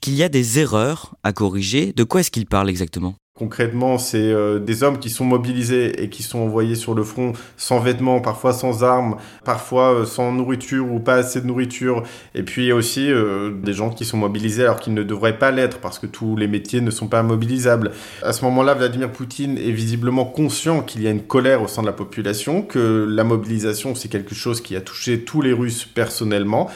qu'il 0.00 0.14
y 0.14 0.22
a 0.22 0.28
des 0.28 0.60
erreurs 0.60 1.16
à 1.24 1.32
corriger. 1.32 1.92
De 1.92 2.04
quoi 2.04 2.20
est-ce 2.20 2.30
qu'il 2.30 2.46
parle 2.46 2.70
exactement? 2.70 3.16
Concrètement, 3.38 3.98
c'est 3.98 4.32
euh, 4.32 4.58
des 4.58 4.82
hommes 4.82 4.98
qui 4.98 5.10
sont 5.10 5.26
mobilisés 5.26 6.02
et 6.02 6.08
qui 6.08 6.22
sont 6.22 6.38
envoyés 6.38 6.74
sur 6.74 6.94
le 6.94 7.04
front 7.04 7.34
sans 7.58 7.80
vêtements, 7.80 8.22
parfois 8.22 8.54
sans 8.54 8.82
armes, 8.82 9.16
parfois 9.44 9.92
euh, 9.92 10.04
sans 10.06 10.32
nourriture 10.32 10.90
ou 10.90 11.00
pas 11.00 11.16
assez 11.16 11.42
de 11.42 11.46
nourriture. 11.46 12.02
Et 12.34 12.42
puis 12.42 12.72
aussi 12.72 13.12
euh, 13.12 13.50
des 13.50 13.74
gens 13.74 13.90
qui 13.90 14.06
sont 14.06 14.16
mobilisés 14.16 14.62
alors 14.62 14.80
qu'ils 14.80 14.94
ne 14.94 15.02
devraient 15.02 15.38
pas 15.38 15.50
l'être 15.50 15.80
parce 15.80 15.98
que 15.98 16.06
tous 16.06 16.34
les 16.34 16.48
métiers 16.48 16.80
ne 16.80 16.90
sont 16.90 17.08
pas 17.08 17.22
mobilisables. 17.22 17.90
À 18.22 18.32
ce 18.32 18.42
moment-là, 18.46 18.72
Vladimir 18.72 19.12
Poutine 19.12 19.58
est 19.58 19.72
visiblement 19.72 20.24
conscient 20.24 20.80
qu'il 20.80 21.02
y 21.02 21.06
a 21.06 21.10
une 21.10 21.24
colère 21.24 21.60
au 21.60 21.68
sein 21.68 21.82
de 21.82 21.86
la 21.86 21.92
population, 21.92 22.62
que 22.62 23.06
la 23.06 23.24
mobilisation 23.24 23.94
c'est 23.94 24.08
quelque 24.08 24.34
chose 24.34 24.62
qui 24.62 24.76
a 24.76 24.80
touché 24.80 25.24
tous 25.24 25.42
les 25.42 25.52
Russes 25.52 25.84
personnellement. 25.84 26.70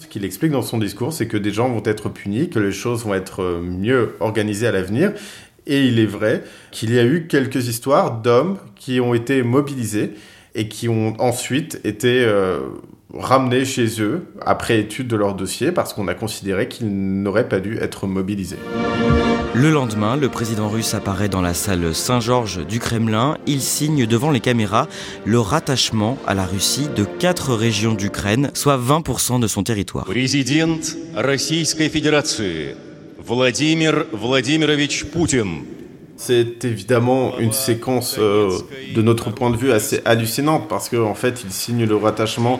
Ce 0.00 0.06
qu'il 0.06 0.24
explique 0.24 0.50
dans 0.50 0.62
son 0.62 0.78
discours, 0.78 1.12
c'est 1.12 1.28
que 1.28 1.36
des 1.36 1.50
gens 1.50 1.68
vont 1.68 1.82
être 1.84 2.08
punis, 2.08 2.48
que 2.48 2.58
les 2.58 2.72
choses 2.72 3.04
vont 3.04 3.12
être 3.12 3.60
mieux 3.62 4.16
organisées 4.20 4.66
à 4.66 4.72
l'avenir 4.72 5.12
et 5.70 5.86
il 5.86 5.98
est 5.98 6.06
vrai 6.06 6.42
qu'il 6.72 6.92
y 6.92 6.98
a 6.98 7.04
eu 7.04 7.26
quelques 7.28 7.68
histoires 7.68 8.20
d'hommes 8.20 8.58
qui 8.76 9.00
ont 9.00 9.14
été 9.14 9.42
mobilisés 9.42 10.10
et 10.54 10.68
qui 10.68 10.88
ont 10.88 11.14
ensuite 11.20 11.80
été 11.84 12.24
euh, 12.24 12.58
ramenés 13.14 13.64
chez 13.64 14.02
eux 14.02 14.26
après 14.44 14.80
étude 14.80 15.06
de 15.06 15.16
leur 15.16 15.34
dossier 15.34 15.70
parce 15.70 15.94
qu'on 15.94 16.08
a 16.08 16.14
considéré 16.14 16.68
qu'ils 16.68 16.88
n'auraient 17.22 17.48
pas 17.48 17.60
dû 17.60 17.78
être 17.78 18.08
mobilisés. 18.08 18.58
Le 19.54 19.70
lendemain, 19.70 20.16
le 20.16 20.28
président 20.28 20.68
russe 20.68 20.94
apparaît 20.94 21.28
dans 21.28 21.40
la 21.40 21.54
salle 21.54 21.94
Saint-Georges 21.94 22.64
du 22.66 22.78
Kremlin. 22.78 23.36
Il 23.46 23.60
signe 23.60 24.06
devant 24.06 24.30
les 24.30 24.40
caméras 24.40 24.88
le 25.24 25.40
rattachement 25.40 26.18
à 26.26 26.34
la 26.34 26.46
Russie 26.46 26.88
de 26.96 27.04
quatre 27.04 27.54
régions 27.54 27.94
d'Ukraine, 27.94 28.50
soit 28.54 28.78
20% 28.78 29.40
de 29.40 29.46
son 29.46 29.62
territoire. 29.62 30.04
Président 30.04 30.78
Vladimir 33.30 34.06
Vladimirovich 34.12 35.04
Poutine. 35.04 35.62
C'est 36.16 36.64
évidemment 36.64 37.38
une 37.38 37.52
séquence 37.52 38.16
euh, 38.18 38.50
de 38.92 39.02
notre 39.02 39.30
point 39.30 39.50
de 39.50 39.56
vue 39.56 39.70
assez 39.70 40.00
hallucinante 40.04 40.66
parce 40.68 40.88
qu'en 40.88 41.04
en 41.04 41.14
fait 41.14 41.44
il 41.44 41.52
signe 41.52 41.84
le 41.84 41.94
rattachement 41.94 42.58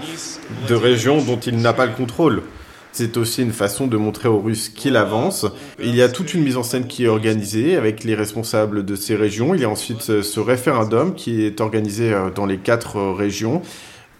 de 0.68 0.74
régions 0.76 1.20
dont 1.22 1.40
il 1.40 1.56
n'a 1.56 1.72
pas 1.72 1.86
le 1.86 1.92
contrôle. 1.92 2.44
C'est 2.92 3.16
aussi 3.16 3.42
une 3.42 3.52
façon 3.52 3.88
de 3.88 3.96
montrer 3.96 4.28
aux 4.28 4.38
Russes 4.38 4.68
qu'il 4.68 4.96
avance. 4.96 5.44
Il 5.82 5.96
y 5.96 6.02
a 6.02 6.08
toute 6.08 6.34
une 6.34 6.42
mise 6.42 6.56
en 6.56 6.62
scène 6.62 6.86
qui 6.86 7.04
est 7.04 7.08
organisée 7.08 7.76
avec 7.76 8.04
les 8.04 8.14
responsables 8.14 8.84
de 8.84 8.94
ces 8.94 9.16
régions. 9.16 9.54
Il 9.54 9.60
y 9.60 9.64
a 9.64 9.70
ensuite 9.70 10.02
ce 10.02 10.40
référendum 10.40 11.14
qui 11.14 11.44
est 11.44 11.60
organisé 11.60 12.12
euh, 12.12 12.30
dans 12.30 12.46
les 12.46 12.58
quatre 12.58 12.96
euh, 12.96 13.12
régions 13.12 13.62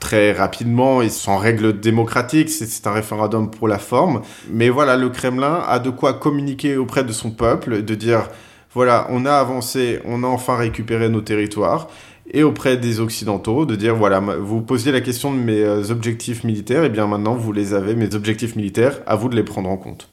très 0.00 0.32
rapidement 0.32 1.02
et 1.02 1.08
sans 1.08 1.36
règles 1.36 1.78
démocratiques. 1.78 2.48
C'est 2.48 2.86
un 2.86 2.92
référendum 2.92 3.50
pour 3.50 3.68
la 3.68 3.78
forme. 3.78 4.22
Mais 4.50 4.68
voilà, 4.68 4.96
le 4.96 5.10
Kremlin 5.10 5.62
a 5.66 5.78
de 5.78 5.90
quoi 5.90 6.14
communiquer 6.14 6.76
auprès 6.76 7.04
de 7.04 7.12
son 7.12 7.30
peuple, 7.30 7.82
de 7.82 7.94
dire, 7.94 8.28
voilà, 8.74 9.06
on 9.10 9.26
a 9.26 9.34
avancé, 9.34 10.00
on 10.04 10.24
a 10.24 10.26
enfin 10.26 10.56
récupéré 10.56 11.08
nos 11.08 11.20
territoires. 11.20 11.88
Et 12.32 12.44
auprès 12.44 12.76
des 12.76 13.00
Occidentaux, 13.00 13.66
de 13.66 13.74
dire, 13.74 13.96
voilà, 13.96 14.20
vous 14.20 14.60
posiez 14.60 14.92
la 14.92 15.00
question 15.00 15.32
de 15.32 15.38
mes 15.38 15.62
euh, 15.62 15.90
objectifs 15.90 16.44
militaires, 16.44 16.84
et 16.84 16.88
bien 16.88 17.08
maintenant 17.08 17.34
vous 17.34 17.52
les 17.52 17.74
avez, 17.74 17.96
mes 17.96 18.14
objectifs 18.14 18.54
militaires, 18.54 19.00
à 19.06 19.16
vous 19.16 19.28
de 19.28 19.34
les 19.34 19.42
prendre 19.42 19.68
en 19.68 19.76
compte. 19.76 20.08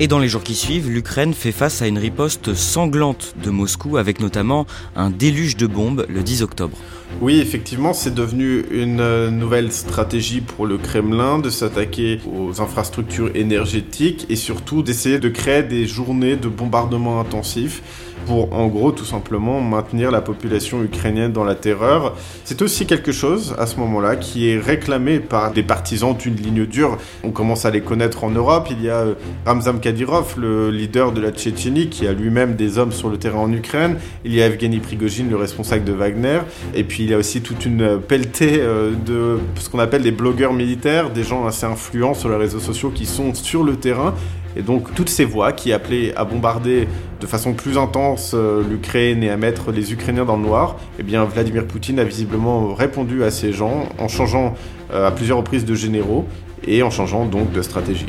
Et 0.00 0.08
dans 0.08 0.18
les 0.18 0.28
jours 0.28 0.42
qui 0.42 0.54
suivent, 0.54 0.90
l'Ukraine 0.90 1.34
fait 1.34 1.52
face 1.52 1.82
à 1.82 1.86
une 1.86 1.98
riposte 1.98 2.54
sanglante 2.54 3.34
de 3.44 3.50
Moscou 3.50 3.98
avec 3.98 4.18
notamment 4.18 4.66
un 4.96 5.10
déluge 5.10 5.56
de 5.56 5.66
bombes 5.66 6.06
le 6.08 6.22
10 6.22 6.42
octobre. 6.42 6.78
Oui, 7.20 7.38
effectivement, 7.40 7.92
c'est 7.92 8.14
devenu 8.14 8.64
une 8.70 9.00
euh, 9.00 9.30
nouvelle 9.30 9.72
stratégie 9.72 10.40
pour 10.40 10.66
le 10.66 10.78
Kremlin 10.78 11.38
de 11.38 11.50
s'attaquer 11.50 12.18
aux 12.26 12.62
infrastructures 12.62 13.30
énergétiques 13.34 14.26
et 14.30 14.36
surtout 14.36 14.82
d'essayer 14.82 15.18
de 15.18 15.28
créer 15.28 15.62
des 15.62 15.86
journées 15.86 16.36
de 16.36 16.48
bombardement 16.48 17.20
intensifs 17.20 17.82
pour 18.26 18.52
en 18.52 18.68
gros 18.68 18.92
tout 18.92 19.04
simplement 19.04 19.60
maintenir 19.60 20.10
la 20.10 20.20
population 20.20 20.82
ukrainienne 20.82 21.32
dans 21.32 21.44
la 21.44 21.54
terreur. 21.54 22.16
C'est 22.44 22.62
aussi 22.62 22.86
quelque 22.86 23.12
chose 23.12 23.54
à 23.58 23.66
ce 23.66 23.76
moment-là 23.76 24.16
qui 24.16 24.48
est 24.48 24.58
réclamé 24.58 25.20
par 25.20 25.52
des 25.52 25.62
partisans 25.62 26.16
d'une 26.16 26.36
ligne 26.36 26.66
dure. 26.66 26.98
On 27.24 27.30
commence 27.30 27.64
à 27.64 27.70
les 27.70 27.80
connaître 27.80 28.24
en 28.24 28.30
Europe. 28.30 28.68
Il 28.70 28.82
y 28.82 28.90
a 28.90 28.96
euh, 28.96 29.14
Ramzan 29.46 29.78
Kadyrov, 29.78 30.34
le 30.38 30.70
leader 30.70 31.12
de 31.12 31.20
la 31.20 31.30
Tchétchénie, 31.30 31.88
qui 31.88 32.06
a 32.06 32.12
lui-même 32.12 32.56
des 32.56 32.78
hommes 32.78 32.92
sur 32.92 33.08
le 33.08 33.16
terrain 33.16 33.40
en 33.40 33.52
Ukraine. 33.52 33.96
Il 34.24 34.34
y 34.34 34.42
a 34.42 34.46
Evgeny 34.46 34.78
Prigogine, 34.78 35.30
le 35.30 35.36
responsable 35.36 35.84
de 35.84 35.92
Wagner. 35.92 36.40
Et 36.74 36.84
puis 36.84 36.99
il 37.04 37.10
y 37.10 37.14
a 37.14 37.18
aussi 37.18 37.40
toute 37.40 37.64
une 37.64 37.98
pelletée 38.00 38.58
euh, 38.60 38.92
de 39.06 39.38
ce 39.58 39.68
qu'on 39.68 39.78
appelle 39.78 40.02
des 40.02 40.10
blogueurs 40.10 40.52
militaires, 40.52 41.10
des 41.10 41.22
gens 41.22 41.46
assez 41.46 41.66
influents 41.66 42.14
sur 42.14 42.28
les 42.28 42.36
réseaux 42.36 42.60
sociaux 42.60 42.90
qui 42.90 43.06
sont 43.06 43.34
sur 43.34 43.64
le 43.64 43.76
terrain 43.76 44.14
et 44.56 44.62
donc 44.62 44.94
toutes 44.94 45.08
ces 45.08 45.24
voix 45.24 45.52
qui 45.52 45.72
appelaient 45.72 46.14
à 46.16 46.24
bombarder 46.24 46.88
de 47.20 47.26
façon 47.26 47.54
plus 47.54 47.78
intense 47.78 48.32
euh, 48.34 48.62
l'Ukraine 48.68 49.22
et 49.22 49.30
à 49.30 49.36
mettre 49.36 49.72
les 49.72 49.92
Ukrainiens 49.92 50.24
dans 50.24 50.36
le 50.36 50.42
noir, 50.42 50.76
eh 50.98 51.02
bien 51.02 51.24
Vladimir 51.24 51.66
Poutine 51.66 51.98
a 51.98 52.04
visiblement 52.04 52.74
répondu 52.74 53.24
à 53.24 53.30
ces 53.30 53.52
gens 53.52 53.88
en 53.98 54.08
changeant 54.08 54.54
euh, 54.92 55.08
à 55.08 55.10
plusieurs 55.10 55.38
reprises 55.38 55.64
de 55.64 55.74
généraux 55.74 56.26
et 56.66 56.82
en 56.82 56.90
changeant 56.90 57.24
donc 57.24 57.52
de 57.52 57.62
stratégie. 57.62 58.06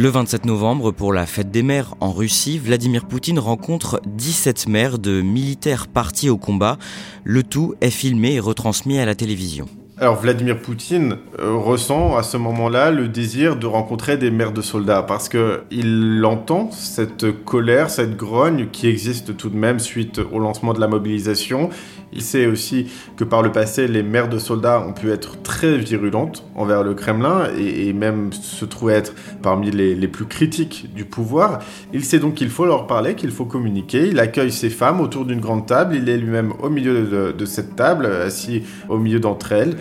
Le 0.00 0.08
27 0.08 0.46
novembre, 0.46 0.92
pour 0.92 1.12
la 1.12 1.26
fête 1.26 1.50
des 1.50 1.62
mères 1.62 1.94
en 2.00 2.10
Russie, 2.10 2.58
Vladimir 2.58 3.04
Poutine 3.04 3.38
rencontre 3.38 4.00
17 4.06 4.66
mères 4.66 4.98
de 4.98 5.20
militaires 5.20 5.88
partis 5.88 6.30
au 6.30 6.38
combat. 6.38 6.78
Le 7.22 7.42
tout 7.42 7.74
est 7.82 7.90
filmé 7.90 8.32
et 8.32 8.40
retransmis 8.40 8.98
à 8.98 9.04
la 9.04 9.14
télévision. 9.14 9.68
Alors 10.02 10.18
Vladimir 10.18 10.56
Poutine 10.56 11.18
euh, 11.40 11.52
ressent 11.56 12.16
à 12.16 12.22
ce 12.22 12.38
moment-là 12.38 12.90
le 12.90 13.06
désir 13.06 13.56
de 13.56 13.66
rencontrer 13.66 14.16
des 14.16 14.30
mères 14.30 14.52
de 14.52 14.62
soldats 14.62 15.02
parce 15.02 15.28
que 15.28 15.64
il 15.70 16.24
entend 16.24 16.70
cette 16.70 17.44
colère, 17.44 17.90
cette 17.90 18.16
grogne 18.16 18.68
qui 18.72 18.88
existe 18.88 19.36
tout 19.36 19.50
de 19.50 19.58
même 19.58 19.78
suite 19.78 20.18
au 20.32 20.38
lancement 20.38 20.72
de 20.72 20.80
la 20.80 20.88
mobilisation. 20.88 21.68
Il 22.12 22.22
sait 22.22 22.46
aussi 22.46 22.90
que 23.16 23.24
par 23.24 23.42
le 23.42 23.52
passé, 23.52 23.86
les 23.86 24.02
mères 24.02 24.28
de 24.28 24.38
soldats 24.38 24.84
ont 24.84 24.92
pu 24.92 25.10
être 25.10 25.42
très 25.42 25.76
virulentes 25.78 26.44
envers 26.56 26.82
le 26.82 26.94
Kremlin 26.94 27.48
et, 27.56 27.92
même 27.92 28.32
se 28.32 28.64
trouver 28.64 28.94
être 28.94 29.14
parmi 29.42 29.70
les, 29.70 30.08
plus 30.08 30.24
critiques 30.24 30.92
du 30.94 31.04
pouvoir. 31.04 31.60
Il 31.92 32.04
sait 32.04 32.18
donc 32.18 32.34
qu'il 32.34 32.50
faut 32.50 32.66
leur 32.66 32.86
parler, 32.86 33.14
qu'il 33.14 33.30
faut 33.30 33.44
communiquer. 33.44 34.08
Il 34.08 34.18
accueille 34.18 34.50
ces 34.50 34.70
femmes 34.70 35.00
autour 35.00 35.24
d'une 35.24 35.40
grande 35.40 35.66
table. 35.66 35.94
Il 35.94 36.08
est 36.08 36.16
lui-même 36.16 36.52
au 36.60 36.68
milieu 36.68 37.32
de 37.32 37.44
cette 37.44 37.76
table, 37.76 38.06
assis 38.06 38.62
au 38.88 38.98
milieu 38.98 39.20
d'entre 39.20 39.52
elles. 39.52 39.76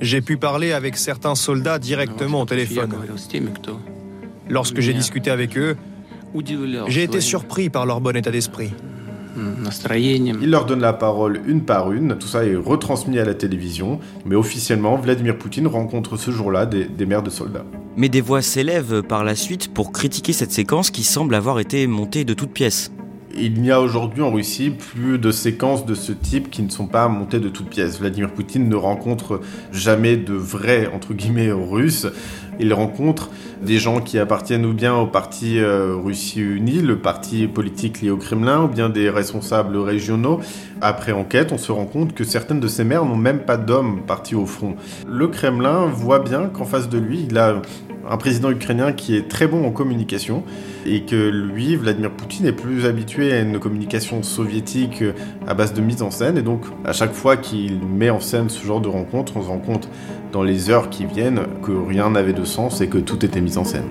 J'ai 0.00 0.20
pu 0.20 0.36
parler 0.36 0.72
avec 0.72 0.96
certains 0.96 1.34
soldats 1.34 1.78
directement 1.78 2.42
au 2.42 2.46
téléphone. 2.46 2.94
Lorsque 4.48 4.80
j'ai 4.80 4.92
discuté 4.92 5.30
avec 5.30 5.56
eux, 5.56 5.76
j'ai 6.88 7.02
été 7.02 7.20
surpris 7.20 7.70
par 7.70 7.86
leur 7.86 8.00
bon 8.00 8.16
état 8.16 8.30
d'esprit. 8.30 8.72
Il 9.34 10.50
leur 10.50 10.66
donne 10.66 10.80
la 10.80 10.92
parole 10.92 11.40
une 11.46 11.62
par 11.62 11.90
une, 11.92 12.18
tout 12.18 12.28
ça 12.28 12.44
est 12.44 12.54
retransmis 12.54 13.18
à 13.18 13.24
la 13.24 13.32
télévision, 13.32 13.98
mais 14.26 14.34
officiellement, 14.34 14.96
Vladimir 14.96 15.38
Poutine 15.38 15.66
rencontre 15.66 16.18
ce 16.18 16.30
jour-là 16.30 16.66
des, 16.66 16.84
des 16.84 17.06
mères 17.06 17.22
de 17.22 17.30
soldats. 17.30 17.64
Mais 17.96 18.10
des 18.10 18.20
voix 18.20 18.42
s'élèvent 18.42 19.02
par 19.02 19.24
la 19.24 19.34
suite 19.34 19.72
pour 19.72 19.92
critiquer 19.92 20.32
cette 20.34 20.52
séquence 20.52 20.90
qui 20.90 21.02
semble 21.02 21.34
avoir 21.34 21.60
été 21.60 21.86
montée 21.86 22.24
de 22.24 22.34
toutes 22.34 22.52
pièces. 22.52 22.92
Il 23.34 23.62
n'y 23.62 23.70
a 23.70 23.80
aujourd'hui 23.80 24.22
en 24.22 24.30
Russie 24.30 24.70
plus 24.70 25.18
de 25.18 25.30
séquences 25.30 25.86
de 25.86 25.94
ce 25.94 26.12
type 26.12 26.50
qui 26.50 26.62
ne 26.62 26.68
sont 26.68 26.86
pas 26.86 27.08
montées 27.08 27.40
de 27.40 27.48
toutes 27.48 27.70
pièces. 27.70 27.98
Vladimir 27.98 28.30
Poutine 28.30 28.68
ne 28.68 28.76
rencontre 28.76 29.40
jamais 29.72 30.16
de 30.16 30.34
vrais, 30.34 30.90
entre 30.94 31.14
guillemets, 31.14 31.50
russes. 31.50 32.06
Il 32.60 32.74
rencontre 32.74 33.30
des 33.62 33.78
gens 33.78 34.00
qui 34.00 34.18
appartiennent 34.18 34.66
ou 34.66 34.74
bien 34.74 34.94
au 34.94 35.06
parti 35.06 35.58
euh, 35.58 35.96
Russie 35.96 36.40
Unie, 36.40 36.82
le 36.82 36.98
parti 36.98 37.46
politique 37.46 38.02
lié 38.02 38.10
au 38.10 38.18
Kremlin, 38.18 38.64
ou 38.64 38.68
bien 38.68 38.90
des 38.90 39.08
responsables 39.08 39.78
régionaux. 39.78 40.40
Après 40.82 41.12
enquête, 41.12 41.52
on 41.52 41.58
se 41.58 41.72
rend 41.72 41.86
compte 41.86 42.14
que 42.14 42.24
certaines 42.24 42.60
de 42.60 42.68
ces 42.68 42.84
mères 42.84 43.06
n'ont 43.06 43.16
même 43.16 43.40
pas 43.40 43.56
d'hommes 43.56 44.02
partis 44.06 44.34
au 44.34 44.46
front. 44.46 44.76
Le 45.08 45.28
Kremlin 45.28 45.86
voit 45.86 46.18
bien 46.18 46.48
qu'en 46.48 46.66
face 46.66 46.90
de 46.90 46.98
lui, 46.98 47.26
il 47.30 47.38
a 47.38 47.62
un 48.08 48.16
président 48.16 48.50
ukrainien 48.50 48.92
qui 48.92 49.16
est 49.16 49.28
très 49.28 49.46
bon 49.46 49.66
en 49.66 49.70
communication 49.70 50.42
et 50.86 51.02
que 51.02 51.28
lui, 51.28 51.76
Vladimir 51.76 52.10
Poutine, 52.10 52.46
est 52.46 52.52
plus 52.52 52.86
habitué 52.86 53.32
à 53.32 53.40
une 53.40 53.58
communication 53.58 54.22
soviétique 54.22 55.04
à 55.46 55.54
base 55.54 55.74
de 55.74 55.80
mise 55.80 56.02
en 56.02 56.10
scène. 56.10 56.38
Et 56.38 56.42
donc, 56.42 56.62
à 56.84 56.92
chaque 56.92 57.12
fois 57.12 57.36
qu'il 57.36 57.80
met 57.80 58.10
en 58.10 58.20
scène 58.20 58.48
ce 58.48 58.64
genre 58.64 58.80
de 58.80 58.88
rencontre, 58.88 59.36
on 59.36 59.42
se 59.42 59.48
rend 59.48 59.58
compte 59.58 59.88
dans 60.32 60.42
les 60.42 60.70
heures 60.70 60.90
qui 60.90 61.04
viennent 61.04 61.42
que 61.62 61.72
rien 61.72 62.10
n'avait 62.10 62.32
de 62.32 62.44
sens 62.44 62.80
et 62.80 62.88
que 62.88 62.98
tout 62.98 63.24
était 63.24 63.40
mis 63.40 63.58
en 63.58 63.64
scène. 63.64 63.88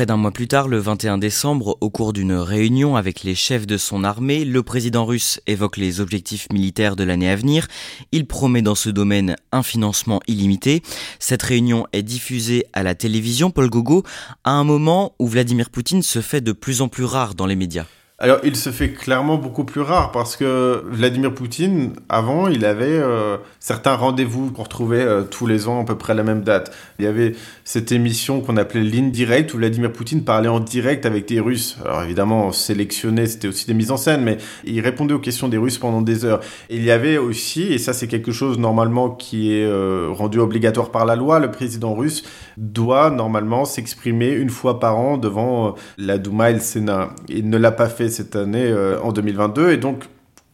Près 0.00 0.06
d'un 0.06 0.16
mois 0.16 0.30
plus 0.30 0.48
tard, 0.48 0.66
le 0.66 0.78
21 0.78 1.18
décembre, 1.18 1.76
au 1.82 1.90
cours 1.90 2.14
d'une 2.14 2.32
réunion 2.32 2.96
avec 2.96 3.22
les 3.22 3.34
chefs 3.34 3.66
de 3.66 3.76
son 3.76 4.02
armée, 4.02 4.46
le 4.46 4.62
président 4.62 5.04
russe 5.04 5.42
évoque 5.46 5.76
les 5.76 6.00
objectifs 6.00 6.48
militaires 6.50 6.96
de 6.96 7.04
l'année 7.04 7.28
à 7.28 7.36
venir. 7.36 7.68
Il 8.10 8.24
promet 8.24 8.62
dans 8.62 8.74
ce 8.74 8.88
domaine 8.88 9.36
un 9.52 9.62
financement 9.62 10.20
illimité. 10.26 10.80
Cette 11.18 11.42
réunion 11.42 11.86
est 11.92 12.02
diffusée 12.02 12.64
à 12.72 12.82
la 12.82 12.94
télévision, 12.94 13.50
Paul 13.50 13.68
Gogo, 13.68 14.02
à 14.42 14.52
un 14.52 14.64
moment 14.64 15.12
où 15.18 15.26
Vladimir 15.26 15.68
Poutine 15.68 16.02
se 16.02 16.22
fait 16.22 16.40
de 16.40 16.52
plus 16.52 16.80
en 16.80 16.88
plus 16.88 17.04
rare 17.04 17.34
dans 17.34 17.44
les 17.44 17.54
médias. 17.54 17.84
Alors, 18.22 18.38
il 18.44 18.54
se 18.54 18.68
fait 18.68 18.90
clairement 18.90 19.38
beaucoup 19.38 19.64
plus 19.64 19.80
rare 19.80 20.12
parce 20.12 20.36
que 20.36 20.84
Vladimir 20.90 21.32
Poutine, 21.32 21.94
avant, 22.10 22.48
il 22.48 22.66
avait 22.66 22.84
euh, 22.84 23.38
certains 23.60 23.94
rendez-vous 23.94 24.50
qu'on 24.50 24.64
retrouvait 24.64 25.00
euh, 25.00 25.22
tous 25.22 25.46
les 25.46 25.68
ans 25.68 25.80
à 25.80 25.84
peu 25.86 25.96
près 25.96 26.12
à 26.12 26.16
la 26.16 26.22
même 26.22 26.42
date. 26.42 26.70
Il 26.98 27.06
y 27.06 27.08
avait 27.08 27.32
cette 27.64 27.92
émission 27.92 28.42
qu'on 28.42 28.58
appelait 28.58 28.82
Ligne 28.82 29.10
Directe 29.10 29.54
où 29.54 29.56
Vladimir 29.56 29.90
Poutine 29.90 30.22
parlait 30.22 30.50
en 30.50 30.60
direct 30.60 31.06
avec 31.06 31.28
des 31.28 31.40
Russes. 31.40 31.78
Alors 31.82 32.02
évidemment, 32.02 32.52
sélectionné, 32.52 33.26
c'était 33.26 33.48
aussi 33.48 33.66
des 33.66 33.72
mises 33.72 33.90
en 33.90 33.96
scène, 33.96 34.22
mais 34.22 34.36
il 34.64 34.82
répondait 34.82 35.14
aux 35.14 35.18
questions 35.18 35.48
des 35.48 35.56
Russes 35.56 35.78
pendant 35.78 36.02
des 36.02 36.26
heures. 36.26 36.40
il 36.68 36.84
y 36.84 36.90
avait 36.90 37.16
aussi, 37.16 37.72
et 37.72 37.78
ça 37.78 37.94
c'est 37.94 38.06
quelque 38.06 38.32
chose 38.32 38.58
normalement 38.58 39.08
qui 39.08 39.54
est 39.54 39.64
euh, 39.64 40.08
rendu 40.10 40.40
obligatoire 40.40 40.90
par 40.90 41.06
la 41.06 41.16
loi, 41.16 41.38
le 41.38 41.50
président 41.50 41.94
russe 41.94 42.22
doit 42.58 43.08
normalement 43.08 43.64
s'exprimer 43.64 44.28
une 44.28 44.50
fois 44.50 44.78
par 44.78 44.98
an 44.98 45.16
devant 45.16 45.74
la 45.96 46.18
Douma 46.18 46.50
et 46.50 46.54
le 46.54 46.60
Sénat. 46.60 47.14
Il 47.30 47.48
ne 47.48 47.56
l'a 47.56 47.72
pas 47.72 47.88
fait 47.88 48.09
cette 48.10 48.36
année 48.36 48.66
euh, 48.66 49.00
en 49.00 49.12
2022 49.12 49.70
et 49.70 49.76
donc 49.76 50.04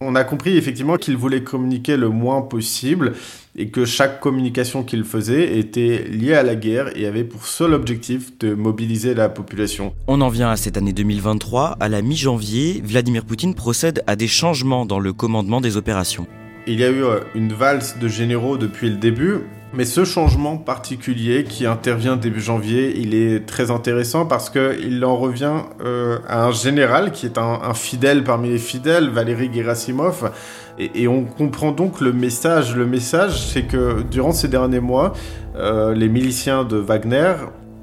on 0.01 0.15
a 0.15 0.25
compris 0.25 0.57
effectivement 0.59 0.97
qu'il 0.97 1.17
voulait 1.17 1.43
communiquer 1.43 1.97
le 1.97 2.11
moins 2.11 2.43
possible 2.43 3.15
et 3.57 3.69
que 3.69 3.87
chaque 3.87 4.21
communication 4.21 4.83
qu'il 4.83 5.05
faisait 5.05 5.59
était 5.59 6.05
liée 6.05 6.35
à 6.35 6.43
la 6.43 6.55
guerre 6.55 6.95
et 6.97 7.07
avait 7.07 7.25
pour 7.25 7.47
seul 7.47 7.73
objectif 7.73 8.39
de 8.39 8.55
mobiliser 8.55 9.15
la 9.15 9.31
population. 9.31 9.95
On 10.07 10.21
en 10.21 10.29
vient 10.29 10.51
à 10.51 10.57
cette 10.57 10.77
année 10.77 10.93
2023. 10.93 11.79
À 11.81 11.89
la 11.89 12.03
mi-janvier, 12.03 12.83
Vladimir 12.85 13.25
Poutine 13.25 13.55
procède 13.55 14.03
à 14.07 14.17
des 14.17 14.29
changements 14.29 14.85
dans 14.85 14.99
le 14.99 15.15
commandement 15.15 15.63
des 15.63 15.79
opérations. 15.79 16.27
Il 16.67 16.79
y 16.79 16.85
a 16.85 16.91
eu 16.91 17.03
euh, 17.03 17.21
une 17.35 17.53
valse 17.53 17.97
de 17.99 18.09
généraux 18.09 18.59
depuis 18.59 18.91
le 18.91 18.97
début, 18.97 19.39
mais 19.77 19.85
ce 19.85 20.05
changement 20.05 20.57
particulier 20.57 21.45
qui 21.45 21.67
intervient 21.67 22.17
début 22.17 22.41
janvier, 22.41 22.99
il 22.99 23.15
est 23.15 23.45
très 23.45 23.71
intéressant 23.71 24.25
parce 24.25 24.49
qu'il 24.49 25.05
en 25.05 25.17
revient 25.17 25.61
euh, 25.85 26.19
à 26.27 26.47
un 26.47 26.51
général 26.51 27.13
qui 27.13 27.27
est 27.27 27.37
un, 27.37 27.75
fidèle 27.75 28.25
parmi 28.25 28.49
les 28.49 28.59
fidèles, 28.59 29.11
Valéry 29.11 29.51
Gerasimov, 29.53 30.33
et, 30.79 31.07
on 31.09 31.25
comprend 31.25 31.73
donc 31.73 32.01
le 32.01 32.13
message. 32.13 32.75
Le 32.75 32.87
message, 32.87 33.47
c'est 33.49 33.63
que 33.63 34.03
durant 34.03 34.33
ces 34.33 34.49
derniers 34.49 34.81
mois, 34.81 35.13
euh, 35.57 35.95
les 35.95 36.09
miliciens 36.09 36.65
de 36.65 36.77
Wagner 36.77 37.35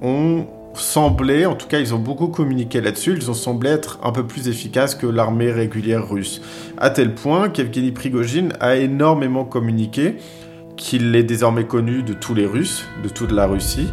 ont 0.02 0.48
semblé, 0.74 1.46
en 1.46 1.54
tout 1.54 1.68
cas 1.68 1.80
ils 1.80 1.94
ont 1.94 2.00
beaucoup 2.00 2.28
communiqué 2.28 2.82
là-dessus, 2.82 3.14
ils 3.16 3.30
ont 3.30 3.36
semblé 3.36 3.70
être 3.70 4.00
un 4.04 4.12
peu 4.12 4.26
plus 4.26 4.48
efficaces 4.48 4.96
que 4.96 5.06
l'armée 5.06 5.52
régulière 5.52 6.10
russe. 6.10 6.42
À 6.80 6.90
tel 6.90 7.14
point 7.14 7.50
qu'Evgeny 7.50 7.92
Prigogine 7.92 8.54
a 8.60 8.78
énormément 8.78 9.46
communiqué, 9.46 10.16
qu'il 10.76 11.16
est 11.16 11.24
désormais 11.24 11.66
connu 11.66 12.04
de 12.04 12.14
tous 12.14 12.34
les 12.34 12.46
Russes, 12.46 12.86
de 13.04 13.10
toute 13.10 13.32
la 13.32 13.46
Russie. 13.48 13.90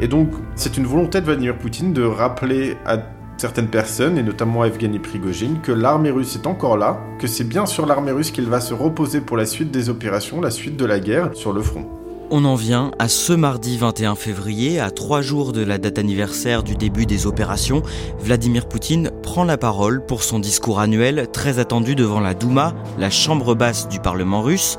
Et 0.00 0.08
donc 0.08 0.30
c'est 0.54 0.76
une 0.76 0.86
volonté 0.86 1.20
de 1.20 1.26
Vladimir 1.26 1.56
Poutine 1.56 1.92
de 1.92 2.02
rappeler 2.02 2.76
à 2.84 2.98
certaines 3.38 3.68
personnes, 3.68 4.18
et 4.18 4.22
notamment 4.22 4.64
Evgeny 4.64 4.98
Prigogine, 4.98 5.60
que 5.60 5.72
l'armée 5.72 6.10
russe 6.10 6.36
est 6.36 6.46
encore 6.46 6.76
là, 6.76 6.98
que 7.18 7.26
c'est 7.26 7.44
bien 7.44 7.66
sur 7.66 7.86
l'armée 7.86 8.12
russe 8.12 8.30
qu'il 8.30 8.46
va 8.46 8.60
se 8.60 8.72
reposer 8.72 9.20
pour 9.20 9.36
la 9.36 9.44
suite 9.44 9.70
des 9.70 9.90
opérations, 9.90 10.40
la 10.40 10.50
suite 10.50 10.76
de 10.76 10.86
la 10.86 11.00
guerre 11.00 11.30
sur 11.34 11.52
le 11.52 11.60
front. 11.60 11.86
On 12.28 12.44
en 12.44 12.56
vient 12.56 12.90
à 12.98 13.06
ce 13.06 13.32
mardi 13.32 13.78
21 13.78 14.16
février, 14.16 14.80
à 14.80 14.90
trois 14.90 15.22
jours 15.22 15.52
de 15.52 15.62
la 15.62 15.78
date 15.78 15.96
anniversaire 15.96 16.64
du 16.64 16.74
début 16.74 17.06
des 17.06 17.24
opérations. 17.28 17.82
Vladimir 18.18 18.66
Poutine 18.66 19.12
prend 19.22 19.44
la 19.44 19.56
parole 19.56 20.04
pour 20.04 20.24
son 20.24 20.40
discours 20.40 20.80
annuel 20.80 21.28
très 21.32 21.60
attendu 21.60 21.94
devant 21.94 22.18
la 22.18 22.34
Douma, 22.34 22.74
la 22.98 23.10
chambre 23.10 23.54
basse 23.54 23.88
du 23.88 24.00
Parlement 24.00 24.42
russe. 24.42 24.76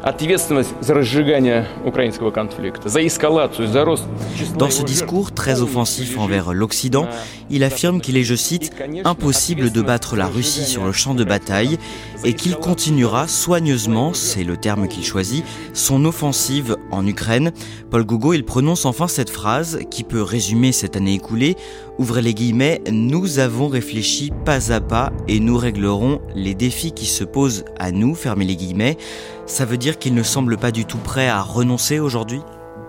Dans 4.57 4.69
ce 4.69 4.83
discours 4.83 5.31
très 5.31 5.61
offensif 5.61 6.17
envers 6.17 6.53
l'Occident, 6.53 7.07
il 7.49 7.63
affirme 7.63 8.01
qu'il 8.01 8.17
est, 8.17 8.23
je 8.23 8.35
cite, 8.35 8.73
impossible 9.05 9.71
de 9.71 9.81
battre 9.81 10.17
la 10.17 10.27
Russie 10.27 10.65
sur 10.65 10.83
le 10.83 10.91
champ 10.91 11.13
de 11.13 11.23
bataille 11.23 11.77
et 12.23 12.33
qu'il 12.33 12.55
continuera 12.55 13.27
soigneusement, 13.27 14.13
c'est 14.13 14.43
le 14.43 14.57
terme 14.57 14.87
qu'il 14.87 15.03
choisit, 15.03 15.45
son 15.73 16.05
offensive 16.05 16.77
en 16.91 17.05
Ukraine 17.05 17.51
Paul 17.89 18.05
Gougo, 18.05 18.33
il 18.33 18.43
prononce 18.43 18.85
enfin 18.85 19.07
cette 19.07 19.29
phrase 19.29 19.79
qui 19.89 20.03
peut 20.03 20.21
résumer 20.21 20.71
cette 20.71 20.95
année 20.95 21.13
écoulée. 21.13 21.55
Ouvrez 21.97 22.21
les 22.21 22.33
guillemets, 22.33 22.81
nous 22.91 23.39
avons 23.39 23.67
réfléchi 23.67 24.31
pas 24.45 24.71
à 24.71 24.81
pas 24.81 25.11
et 25.27 25.39
nous 25.39 25.57
réglerons 25.57 26.21
les 26.35 26.53
défis 26.53 26.91
qui 26.91 27.05
se 27.05 27.23
posent 27.23 27.65
à 27.79 27.91
nous, 27.91 28.15
fermez 28.15 28.45
les 28.45 28.55
guillemets. 28.55 28.97
Ça 29.45 29.65
veut 29.65 29.77
dire 29.77 29.97
qu'il 29.97 30.13
ne 30.13 30.23
semble 30.23 30.57
pas 30.57 30.71
du 30.71 30.85
tout 30.85 30.97
prêt 30.97 31.27
à 31.27 31.41
renoncer 31.41 31.99
aujourd'hui? 31.99 32.41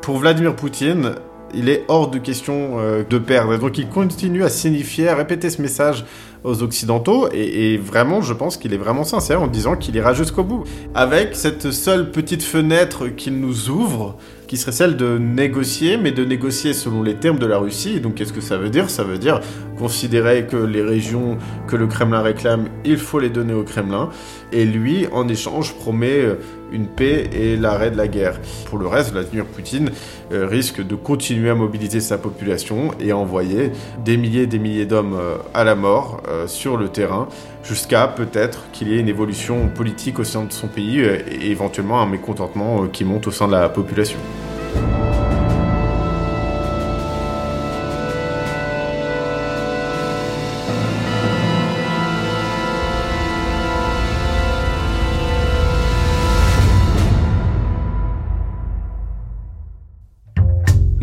Pour 0.03 0.19
Vladimir 0.19 0.57
Poutine, 0.57 1.15
il 1.55 1.69
est 1.69 1.85
hors 1.89 2.11
de 2.11 2.19
question 2.19 2.79
euh, 2.79 3.05
de 3.09 3.19
perdre. 3.19 3.57
Donc 3.59 3.79
il 3.79 3.89
continue 3.89 4.45
à 4.45 4.49
signifier, 4.49 5.09
à 5.09 5.15
répéter 5.15 5.51
ce 5.51 5.63
message 5.63 6.05
aux 6.45 6.63
Occidentaux. 6.63 7.29
Et, 7.33 7.75
et 7.75 7.77
vraiment, 7.79 8.21
je 8.23 8.33
pense 8.33 8.57
qu'il 8.57 8.75
est 8.75 8.79
vraiment 8.79 9.05
sincère 9.05 9.43
en 9.43 9.47
disant 9.47 9.77
qu'il 9.77 9.97
ira 9.97 10.15
jusqu'au 10.15 10.45
bout. 10.45 10.65
Avec 10.95 11.35
cette 11.35 11.71
seule 11.71 12.11
petite 12.11 12.43
fenêtre 12.43 13.09
qu'il 13.09 13.41
nous 13.41 13.71
ouvre, 13.71 14.17
qui 14.49 14.57
serait 14.57 14.73
celle 14.73 14.97
de 14.97 15.19
négocier, 15.19 15.99
mais 15.99 16.11
de 16.11 16.25
négocier 16.25 16.73
selon 16.73 17.03
les 17.03 17.15
termes 17.15 17.39
de 17.39 17.47
la 17.47 17.59
Russie. 17.59 18.01
donc 18.01 18.15
qu'est-ce 18.15 18.33
que 18.33 18.41
ça 18.41 18.57
veut 18.57 18.71
dire? 18.71 18.91
Ça 18.91 19.05
veut 19.05 19.19
dire 19.19 19.41
considérer 19.79 20.47
que 20.47 20.57
les 20.57 20.83
régions 20.83 21.39
que 21.69 21.77
le 21.77 21.87
Kremlin 21.87 22.23
réclame, 22.23 22.69
il 22.85 22.97
faut 22.97 23.21
les 23.21 23.29
donner 23.29 23.55
au 23.55 23.63
Kremlin. 23.63 24.09
Et 24.51 24.65
lui, 24.65 25.07
en 25.13 25.29
échange, 25.29 25.75
promet 25.75 26.21
euh, 26.21 26.35
une 26.73 26.87
paix 26.87 27.29
et 27.33 27.57
l'arrêt 27.57 27.91
de 27.91 27.97
la 27.97 28.09
guerre. 28.09 28.41
Pour 28.67 28.79
le 28.79 28.87
reste, 28.87 29.13
Vladimir 29.13 29.45
Poutine 29.45 29.91
euh, 30.33 30.47
risque 30.47 30.85
de 30.85 30.95
continuer 30.95 31.51
à 31.51 31.55
mobiliser 31.55 32.01
sa 32.01 32.19
population 32.19 32.91
et 32.99 33.11
à 33.11 33.17
envoyer 33.17 33.71
des 34.05 34.17
milliers 34.17 34.43
et 34.43 34.47
des 34.47 34.59
milliers 34.59 34.87
d'hommes 34.87 35.17
euh, 35.21 35.37
à 35.55 35.65
la 35.65 35.75
mort 35.75 36.23
sur 36.47 36.77
le 36.77 36.89
terrain, 36.89 37.29
jusqu'à 37.69 38.09
peut-être 38.09 38.71
qu'il 38.73 38.89
y 38.89 38.97
ait 38.97 39.01
une 39.01 39.09
évolution 39.09 39.69
politique 39.69 40.19
au 40.19 40.25
sein 40.25 40.45
de 40.45 40.53
son 40.53 40.69
pays 40.69 41.01
et 41.01 41.51
éventuellement 41.51 42.01
un 42.01 42.07
mécontentement 42.07 42.87
qui 42.87 43.05
monte 43.05 43.27
au 43.27 43.31
sein 43.31 43.47
de 43.47 43.53
la 43.53 43.69
population. 43.69 44.19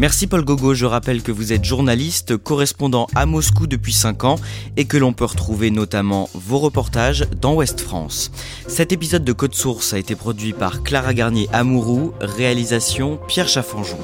Merci 0.06 0.28
Paul 0.28 0.46
Gogo, 0.46 0.76
je 0.76 0.86
rappelle 0.86 1.24
que 1.24 1.32
vous 1.32 1.52
êtes 1.52 1.66
journaliste, 1.66 2.38
correspondant 2.38 3.08
à 3.16 3.26
Moscou 3.26 3.66
depuis 3.66 3.92
5 3.92 4.24
ans 4.24 4.36
et 4.78 4.86
que 4.86 4.98
l'on 4.98 5.14
peut 5.14 5.26
retrouver 5.26 5.72
notamment 5.72 6.30
vos 6.36 6.60
reportages 6.60 7.26
dans 7.42 7.56
Ouest 7.56 7.82
France. 7.82 8.30
Cet 8.68 8.92
épisode 8.92 9.24
de 9.24 9.34
Code 9.34 9.56
Source 9.56 9.94
a 9.94 9.98
été 9.98 10.14
produit 10.14 10.54
par 10.54 10.84
Clara 10.84 11.16
Garnier 11.16 11.50
Amourou, 11.52 12.14
réalisation 12.20 13.20
Pierre 13.28 13.48
Chaffanjon. 13.48 13.98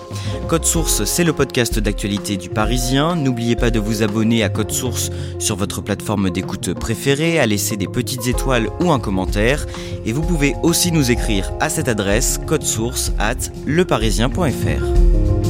Code 0.47 0.65
Source, 0.65 1.03
c'est 1.03 1.23
le 1.23 1.33
podcast 1.33 1.77
d'actualité 1.77 2.35
du 2.35 2.49
Parisien. 2.49 3.15
N'oubliez 3.15 3.55
pas 3.55 3.69
de 3.69 3.79
vous 3.79 4.01
abonner 4.01 4.41
à 4.41 4.49
Code 4.49 4.71
Source 4.71 5.11
sur 5.37 5.55
votre 5.55 5.81
plateforme 5.81 6.31
d'écoute 6.31 6.73
préférée, 6.73 7.37
à 7.39 7.45
laisser 7.45 7.77
des 7.77 7.87
petites 7.87 8.25
étoiles 8.25 8.71
ou 8.79 8.91
un 8.91 8.99
commentaire. 8.99 9.67
Et 10.03 10.13
vous 10.13 10.23
pouvez 10.23 10.55
aussi 10.63 10.91
nous 10.91 11.11
écrire 11.11 11.51
à 11.59 11.69
cette 11.69 11.89
adresse 11.89 12.39
source 12.63 13.11
at 13.19 13.51
leparisien.fr. 13.67 15.40